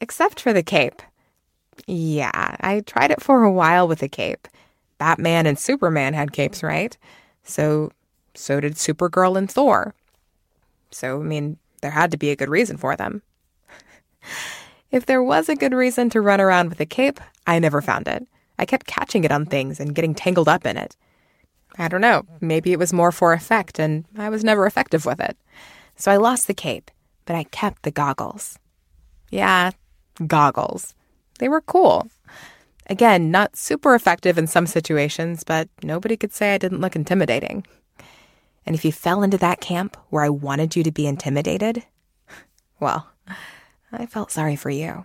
Except 0.00 0.38
for 0.38 0.52
the 0.52 0.62
cape. 0.62 1.02
Yeah, 1.88 2.30
I 2.32 2.84
tried 2.86 3.10
it 3.10 3.22
for 3.22 3.42
a 3.42 3.50
while 3.50 3.88
with 3.88 4.04
a 4.04 4.08
cape. 4.08 4.46
Batman 4.98 5.46
and 5.46 5.58
Superman 5.58 6.14
had 6.14 6.30
capes, 6.30 6.62
right? 6.62 6.96
So, 7.42 7.90
so 8.36 8.60
did 8.60 8.74
Supergirl 8.74 9.36
and 9.36 9.50
Thor. 9.50 9.96
So, 10.92 11.18
I 11.18 11.24
mean, 11.24 11.56
there 11.82 11.90
had 11.90 12.12
to 12.12 12.16
be 12.16 12.30
a 12.30 12.36
good 12.36 12.50
reason 12.50 12.76
for 12.76 12.94
them. 12.94 13.22
if 14.92 15.06
there 15.06 15.24
was 15.24 15.48
a 15.48 15.56
good 15.56 15.74
reason 15.74 16.08
to 16.10 16.20
run 16.20 16.40
around 16.40 16.68
with 16.68 16.78
a 16.78 16.86
cape, 16.86 17.18
I 17.48 17.58
never 17.58 17.82
found 17.82 18.06
it. 18.06 18.28
I 18.58 18.64
kept 18.64 18.86
catching 18.86 19.24
it 19.24 19.32
on 19.32 19.46
things 19.46 19.80
and 19.80 19.94
getting 19.94 20.14
tangled 20.14 20.48
up 20.48 20.66
in 20.66 20.76
it. 20.76 20.96
I 21.78 21.88
don't 21.88 22.00
know, 22.00 22.24
maybe 22.40 22.72
it 22.72 22.78
was 22.78 22.92
more 22.92 23.10
for 23.10 23.32
effect 23.32 23.78
and 23.78 24.04
I 24.16 24.28
was 24.28 24.44
never 24.44 24.66
effective 24.66 25.04
with 25.04 25.20
it. 25.20 25.36
So 25.96 26.12
I 26.12 26.16
lost 26.16 26.46
the 26.46 26.54
cape, 26.54 26.90
but 27.24 27.36
I 27.36 27.44
kept 27.44 27.82
the 27.82 27.90
goggles. 27.90 28.58
Yeah, 29.30 29.72
goggles. 30.26 30.94
They 31.38 31.48
were 31.48 31.60
cool. 31.60 32.08
Again, 32.86 33.30
not 33.30 33.56
super 33.56 33.94
effective 33.94 34.38
in 34.38 34.46
some 34.46 34.66
situations, 34.66 35.42
but 35.42 35.68
nobody 35.82 36.16
could 36.16 36.32
say 36.32 36.54
I 36.54 36.58
didn't 36.58 36.80
look 36.80 36.94
intimidating. 36.94 37.66
And 38.66 38.74
if 38.76 38.84
you 38.84 38.92
fell 38.92 39.22
into 39.22 39.38
that 39.38 39.60
camp 39.60 39.96
where 40.10 40.22
I 40.24 40.28
wanted 40.28 40.76
you 40.76 40.82
to 40.84 40.92
be 40.92 41.06
intimidated, 41.06 41.84
well, 42.80 43.08
I 43.92 44.06
felt 44.06 44.30
sorry 44.30 44.56
for 44.56 44.70
you. 44.70 45.04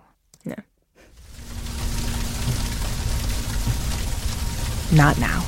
Not 4.91 5.19
now. 5.19 5.45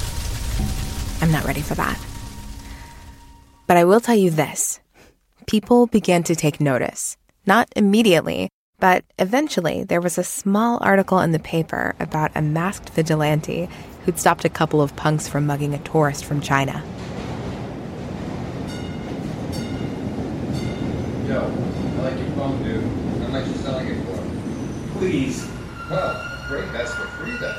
I'm 1.20 1.32
not 1.32 1.46
ready 1.46 1.62
for 1.62 1.74
that. 1.74 2.00
But 3.66 3.78
I 3.78 3.86
will 3.86 4.00
tell 4.00 4.16
you 4.16 4.30
this 4.30 4.80
people 5.48 5.88
began 5.88 6.22
to 6.24 6.36
take 6.36 6.62
notice. 6.62 7.18
Not 7.48 7.68
immediately, 7.76 8.50
but 8.80 9.04
eventually 9.18 9.84
there 9.84 10.00
was 10.00 10.18
a 10.18 10.24
small 10.24 10.78
article 10.82 11.20
in 11.20 11.32
the 11.32 11.40
paper 11.40 11.96
about 12.00 12.32
a 12.36 12.42
masked 12.42 12.90
vigilante 12.92 13.68
who'd 14.06 14.20
stopped 14.20 14.46
a 14.46 14.50
couple 14.50 14.82
of 14.82 14.96
punks 14.96 15.28
from 15.28 15.48
mugging 15.48 15.74
a 15.74 15.80
tourist 15.80 16.24
from 16.26 16.40
China. 16.40 16.84
Yo, 21.28 21.42
I 21.42 22.02
like 22.02 22.20
your 22.20 22.30
phone, 22.36 22.64
dude. 22.64 22.84
How 23.24 23.28
much 23.30 23.48
you 23.48 23.56
selling 23.56 23.88
it 23.88 24.06
for? 24.06 25.00
Please. 25.00 25.48
Well, 25.90 26.46
great. 26.48 26.72
That's 26.74 26.94
for 26.94 27.08
free 27.08 27.38
then. 27.38 27.56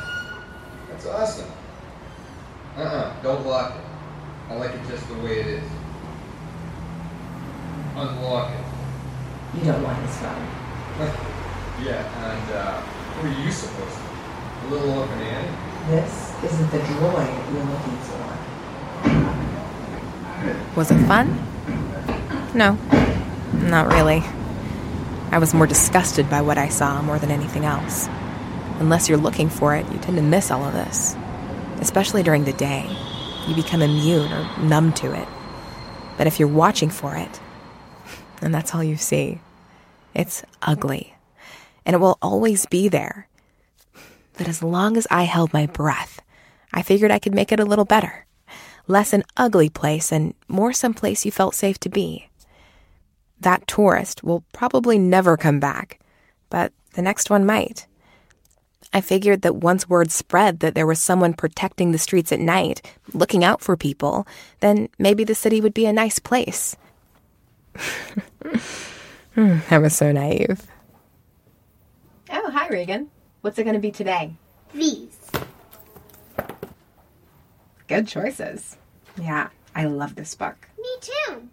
That's 0.89 1.07
awesome. 1.07 1.52
Uh-uh. 2.77 3.23
Don't 3.23 3.47
lock 3.47 3.75
it. 3.77 3.81
I 4.51 4.57
like 4.57 4.75
it 4.75 4.81
just 4.89 5.07
the 5.09 5.15
way 5.15 5.41
it 5.41 5.47
is. 5.47 5.65
Unlock 7.95 8.51
it. 8.53 8.65
You 9.59 9.65
don't 9.65 9.83
want 9.83 9.99
his 9.99 10.17
phone. 10.17 10.47
yeah, 11.85 12.03
and 12.33 12.53
uh, 12.53 12.81
who 12.81 13.29
are 13.29 13.45
you 13.45 13.53
supposed 13.53 13.95
to 13.95 14.03
be? 14.03 14.09
A 14.67 14.71
little 14.71 14.91
old 15.01 15.09
Annie? 15.11 15.57
This 15.89 16.35
isn't 16.45 16.71
the 16.71 16.79
droid 16.79 17.53
you're 17.53 17.65
looking 17.65 17.97
for. 17.99 18.23
Was 20.77 20.91
it 20.91 21.07
fun? 21.07 21.39
No, 22.55 22.79
not 23.53 23.89
really. 23.89 24.23
I 25.31 25.39
was 25.39 25.55
more 25.55 25.67
disgusted 25.67 26.31
by 26.31 26.41
what 26.41 26.59
I 26.59 26.69
saw 26.69 27.03
more 27.03 27.19
than 27.19 27.31
anything 27.31 27.65
else. 27.65 28.09
Unless 28.79 29.09
you're 29.09 29.19
looking 29.19 29.49
for 29.49 29.75
it, 29.75 29.85
you 29.93 29.99
tend 29.99 30.17
to 30.17 30.23
miss 30.23 30.51
all 30.51 30.65
of 30.65 30.73
this. 30.73 31.17
Especially 31.83 32.23
during 32.23 32.45
the 32.45 32.53
day. 32.53 32.89
You 33.49 33.57
become 33.57 33.83
immune 33.83 34.33
or 34.33 34.59
numb 34.63 34.93
to 34.95 35.13
it. 35.13 35.27
But 36.17 36.29
if 36.29 36.39
you're 36.39 36.49
watching 36.49 36.91
for 36.91 37.17
it, 37.17 37.41
and 38.41 38.55
that's 38.55 38.73
all 38.73 38.85
you 38.85 38.97
see, 38.97 39.41
it's 40.15 40.45
ugly. 40.63 41.15
And 41.85 41.95
it 41.95 41.99
will 41.99 42.19
always 42.23 42.67
be 42.67 42.89
there. 42.89 43.27
But 44.39 44.47
as 44.47 44.63
long 44.63 44.97
as 44.97 45.09
I 45.11 45.25
held 45.25 45.53
my 45.53 45.67
breath, 45.67 46.21
I 46.73 46.83
figured 46.83 47.11
I 47.11 47.19
could 47.19 47.35
make 47.35 47.51
it 47.51 47.59
a 47.59 47.65
little 47.65 47.85
better. 47.85 48.27
Less 48.87 49.13
an 49.13 49.25
ugly 49.37 49.69
place 49.69 50.13
and 50.13 50.35
more 50.47 50.73
some 50.73 50.95
place 50.95 51.25
you 51.25 51.33
felt 51.33 51.57
safe 51.57 51.79
to 51.81 51.89
be. 51.89 52.29
That 53.41 53.67
tourist 53.67 54.23
will 54.23 54.45
probably 54.53 54.99
never 54.99 55.37
come 55.37 55.59
back, 55.59 55.99
but 56.49 56.73
the 56.95 57.03
next 57.03 57.29
one 57.29 57.45
might. 57.45 57.87
I 58.93 59.01
figured 59.01 59.43
that 59.43 59.57
once 59.57 59.89
word 59.89 60.11
spread 60.11 60.61
that 60.61 60.75
there 60.75 60.87
was 60.87 61.03
someone 61.03 61.33
protecting 61.33 61.93
the 61.93 61.99
streets 61.99 62.33
at 62.33 62.41
night, 62.41 62.83
looking 63.15 63.43
out 63.43 63.63
for 63.63 63.77
people, 63.77 64.27
then 64.61 64.89
maybe 64.99 65.25
the 65.25 65.35
city 65.35 65.61
would 65.61 65.75
be 65.75 65.87
a 65.87 65.93
nice 65.93 66.19
place. 66.19 66.77
Hmm, 69.35 69.59
I 69.71 69.79
was 69.79 69.97
so 69.97 70.13
naive. 70.13 70.67
Oh, 72.31 72.51
hi, 72.51 72.69
Regan. 72.69 73.11
What's 73.41 73.59
it 73.59 73.65
going 73.65 73.75
to 73.75 73.81
be 73.81 73.91
today? 73.91 74.35
These. 74.75 75.19
Good 77.89 78.07
choices. 78.07 78.77
Yeah, 79.21 79.49
I 79.75 79.87
love 79.87 80.15
this 80.15 80.35
book. 80.35 80.69
Me 80.79 80.89
too. 81.01 81.49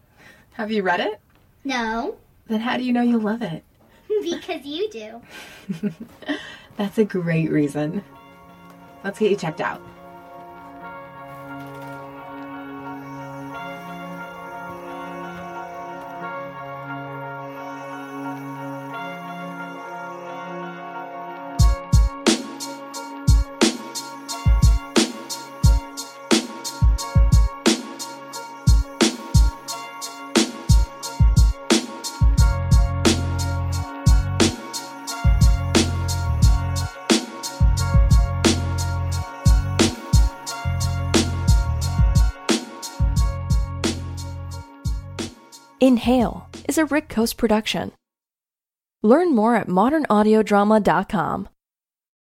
Have 0.53 0.71
you 0.71 0.83
read 0.83 0.99
it? 0.99 1.19
No. 1.63 2.17
Then 2.47 2.59
how 2.59 2.77
do 2.77 2.83
you 2.83 2.91
know 2.91 3.01
you'll 3.01 3.21
love 3.21 3.41
it? 3.41 3.63
because 4.23 4.65
you 4.65 4.89
do. 4.89 5.21
That's 6.79 6.97
a 6.97 7.03
great 7.03 7.51
reason. 7.51 8.01
Let's 9.03 9.19
get 9.19 9.31
you 9.31 9.35
checked 9.35 9.59
out. 9.59 9.81
Inhale 45.99 46.47
is 46.65 46.77
a 46.77 46.85
Rick 46.85 47.09
Coste 47.09 47.35
production. 47.35 47.91
Learn 49.03 49.35
more 49.35 49.57
at 49.57 49.67
modernaudiodrama.com. 49.67 51.49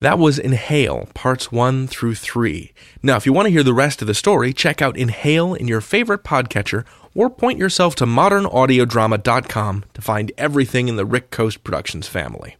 That 0.01 0.17
was 0.17 0.39
Inhale, 0.39 1.07
parts 1.13 1.51
one 1.51 1.85
through 1.85 2.15
three. 2.15 2.73
Now, 3.03 3.17
if 3.17 3.27
you 3.27 3.33
want 3.33 3.45
to 3.45 3.51
hear 3.51 3.61
the 3.61 3.75
rest 3.75 4.01
of 4.01 4.07
the 4.07 4.15
story, 4.15 4.51
check 4.51 4.81
out 4.81 4.97
Inhale 4.97 5.53
in 5.53 5.67
your 5.67 5.81
favorite 5.81 6.23
podcatcher 6.23 6.85
or 7.13 7.29
point 7.29 7.59
yourself 7.59 7.93
to 7.97 8.07
modernaudiodrama.com 8.07 9.85
to 9.93 10.01
find 10.01 10.31
everything 10.39 10.87
in 10.87 10.95
the 10.95 11.05
Rick 11.05 11.29
Coste 11.29 11.63
Productions 11.63 12.07
family. 12.07 12.55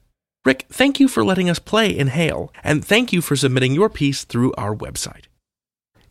Rick, 0.45 0.67
thank 0.69 0.99
you 0.99 1.07
for 1.07 1.25
letting 1.25 1.49
us 1.49 1.57
play 1.57 1.97
Inhale, 1.97 2.53
and 2.63 2.85
thank 2.85 3.11
you 3.11 3.21
for 3.21 3.35
submitting 3.35 3.73
your 3.73 3.89
piece 3.89 4.23
through 4.23 4.53
our 4.53 4.75
website. 4.75 5.23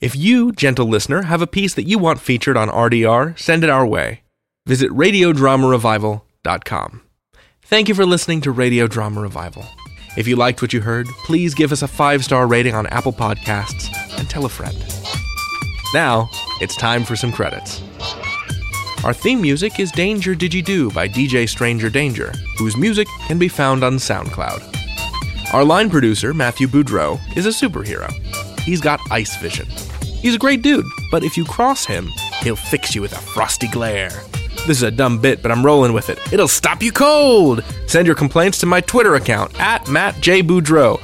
If 0.00 0.16
you, 0.16 0.50
gentle 0.50 0.88
listener, 0.88 1.22
have 1.22 1.42
a 1.42 1.46
piece 1.46 1.74
that 1.74 1.86
you 1.86 1.96
want 1.96 2.20
featured 2.20 2.56
on 2.56 2.68
RDR, 2.68 3.38
send 3.38 3.62
it 3.62 3.70
our 3.70 3.86
way. 3.86 4.22
Visit 4.66 4.90
radiodramarevival.com. 4.90 7.02
Thank 7.62 7.88
you 7.88 7.94
for 7.94 8.04
listening 8.04 8.40
to 8.42 8.50
Radio 8.50 8.86
Drama 8.86 9.20
Revival. 9.20 9.64
If 10.16 10.26
you 10.26 10.36
liked 10.36 10.62
what 10.62 10.72
you 10.72 10.80
heard, 10.80 11.06
please 11.24 11.54
give 11.54 11.72
us 11.72 11.82
a 11.82 11.88
five 11.88 12.24
star 12.24 12.46
rating 12.46 12.74
on 12.74 12.86
Apple 12.88 13.12
Podcasts 13.12 13.90
and 14.18 14.28
tell 14.28 14.44
a 14.44 14.48
friend. 14.48 14.76
Now, 15.94 16.28
it's 16.60 16.76
time 16.76 17.04
for 17.04 17.16
some 17.16 17.32
credits. 17.32 17.82
Our 19.04 19.12
theme 19.12 19.40
music 19.40 19.78
is 19.78 19.92
Danger 19.92 20.34
Do 20.34 20.90
by 20.90 21.08
DJ 21.08 21.48
Stranger 21.48 21.88
Danger, 21.88 22.32
whose 22.58 22.76
music 22.76 23.06
can 23.28 23.38
be 23.38 23.48
found 23.48 23.84
on 23.84 23.96
SoundCloud. 23.96 25.54
Our 25.54 25.64
line 25.64 25.90
producer, 25.90 26.34
Matthew 26.34 26.66
Boudreau, 26.66 27.20
is 27.36 27.46
a 27.46 27.50
superhero. 27.50 28.10
He's 28.60 28.80
got 28.80 28.98
ice 29.12 29.36
vision. 29.36 29.68
He's 30.20 30.34
a 30.34 30.38
great 30.38 30.62
dude, 30.62 30.86
but 31.12 31.22
if 31.22 31.36
you 31.36 31.44
cross 31.44 31.84
him, 31.84 32.08
he'll 32.42 32.56
fix 32.56 32.96
you 32.96 33.00
with 33.00 33.12
a 33.12 33.20
frosty 33.20 33.68
glare. 33.68 34.10
This 34.66 34.78
is 34.78 34.82
a 34.82 34.90
dumb 34.90 35.18
bit, 35.20 35.42
but 35.42 35.52
I'm 35.52 35.64
rolling 35.64 35.92
with 35.92 36.10
it. 36.10 36.18
It'll 36.32 36.48
stop 36.48 36.82
you 36.82 36.90
cold! 36.90 37.62
Send 37.86 38.04
your 38.04 38.16
complaints 38.16 38.58
to 38.58 38.66
my 38.66 38.80
Twitter 38.80 39.14
account, 39.14 39.58
at 39.60 39.88
Matt 39.88 40.20
J. 40.20 40.42
Boudreau. 40.42 41.00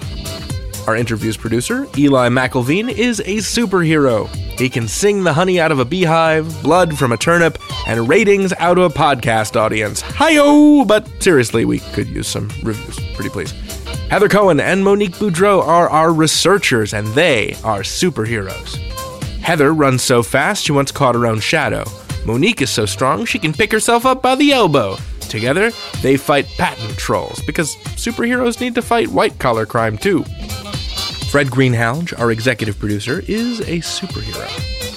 Our 0.88 0.96
interview's 0.96 1.36
producer, 1.36 1.86
Eli 1.96 2.28
McElveen, 2.28 2.90
is 2.90 3.20
a 3.20 3.36
superhero. 3.36 4.28
He 4.58 4.68
can 4.68 4.88
sing 4.88 5.22
the 5.22 5.32
honey 5.32 5.60
out 5.60 5.70
of 5.70 5.78
a 5.78 5.84
beehive, 5.84 6.60
blood 6.64 6.98
from 6.98 7.12
a 7.12 7.16
turnip, 7.16 7.56
and 7.86 8.08
ratings 8.08 8.52
out 8.54 8.78
of 8.78 8.90
a 8.90 8.94
podcast 8.94 9.54
audience. 9.54 10.00
Hi-yo! 10.00 10.84
But 10.84 11.08
seriously, 11.22 11.64
we 11.64 11.78
could 11.78 12.08
use 12.08 12.26
some 12.26 12.50
reviews. 12.64 12.98
Pretty 13.14 13.30
please. 13.30 13.52
Heather 14.10 14.28
Cohen 14.28 14.58
and 14.58 14.84
Monique 14.84 15.14
Boudreau 15.14 15.62
are 15.62 15.88
our 15.88 16.12
researchers, 16.12 16.92
and 16.94 17.06
they 17.08 17.54
are 17.62 17.82
superheroes. 17.82 18.74
Heather 19.38 19.72
runs 19.72 20.02
so 20.02 20.24
fast 20.24 20.64
she 20.64 20.72
once 20.72 20.90
caught 20.90 21.14
her 21.14 21.28
own 21.28 21.38
shadow. 21.38 21.84
Monique 22.24 22.62
is 22.62 22.70
so 22.70 22.86
strong 22.86 23.24
she 23.24 23.38
can 23.38 23.52
pick 23.52 23.72
herself 23.72 24.06
up 24.06 24.22
by 24.22 24.34
the 24.34 24.52
elbow. 24.52 24.96
Together, 25.20 25.70
they 26.02 26.16
fight 26.16 26.46
patent 26.58 26.96
trolls 26.96 27.40
because 27.42 27.76
superheroes 27.96 28.60
need 28.60 28.74
to 28.74 28.82
fight 28.82 29.08
white 29.08 29.38
collar 29.38 29.66
crime 29.66 29.96
too. 29.98 30.24
Fred 31.30 31.46
Greenhalgh, 31.46 32.18
our 32.20 32.30
executive 32.30 32.78
producer, 32.78 33.22
is 33.26 33.60
a 33.60 33.78
superhero. 33.78 34.46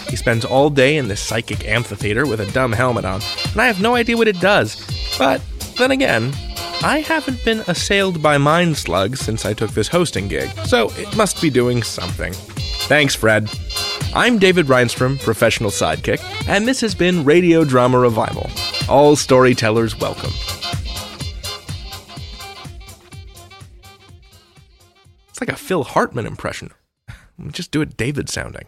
He 0.09 0.17
spends 0.17 0.45
all 0.45 0.69
day 0.69 0.97
in 0.97 1.07
this 1.07 1.21
psychic 1.21 1.65
amphitheater 1.65 2.25
with 2.27 2.41
a 2.41 2.51
dumb 2.51 2.73
helmet 2.73 3.05
on, 3.05 3.21
and 3.51 3.61
I 3.61 3.67
have 3.67 3.81
no 3.81 3.95
idea 3.95 4.17
what 4.17 4.27
it 4.27 4.39
does. 4.39 4.75
But 5.17 5.41
then 5.77 5.91
again, 5.91 6.33
I 6.83 7.03
haven't 7.07 7.43
been 7.43 7.61
assailed 7.67 8.21
by 8.21 8.38
mind 8.38 8.77
slugs 8.77 9.19
since 9.19 9.45
I 9.45 9.53
took 9.53 9.71
this 9.71 9.88
hosting 9.88 10.27
gig, 10.27 10.49
so 10.65 10.91
it 10.97 11.15
must 11.15 11.41
be 11.41 11.49
doing 11.49 11.81
something. 11.81 12.33
Thanks, 12.88 13.15
Fred. 13.15 13.49
I'm 14.17 14.39
David 14.39 14.67
Rheinstrom, 14.67 15.17
professional 15.19 15.71
sidekick, 15.71 16.23
and 16.47 16.65
this 16.65 16.80
has 16.80 16.95
been 16.95 17.25
Radio 17.25 17.65
Drama 17.65 17.99
Revival. 17.99 18.49
All 18.88 19.17
storytellers 19.17 19.99
welcome. 19.99 20.32
It's 25.28 25.41
like 25.41 25.49
a 25.49 25.58
Phil 25.58 25.84
Hartman 25.84 26.25
impression. 26.25 26.71
Just 27.51 27.71
do 27.71 27.82
it 27.82 27.97
David 27.97 28.30
sounding. 28.30 28.67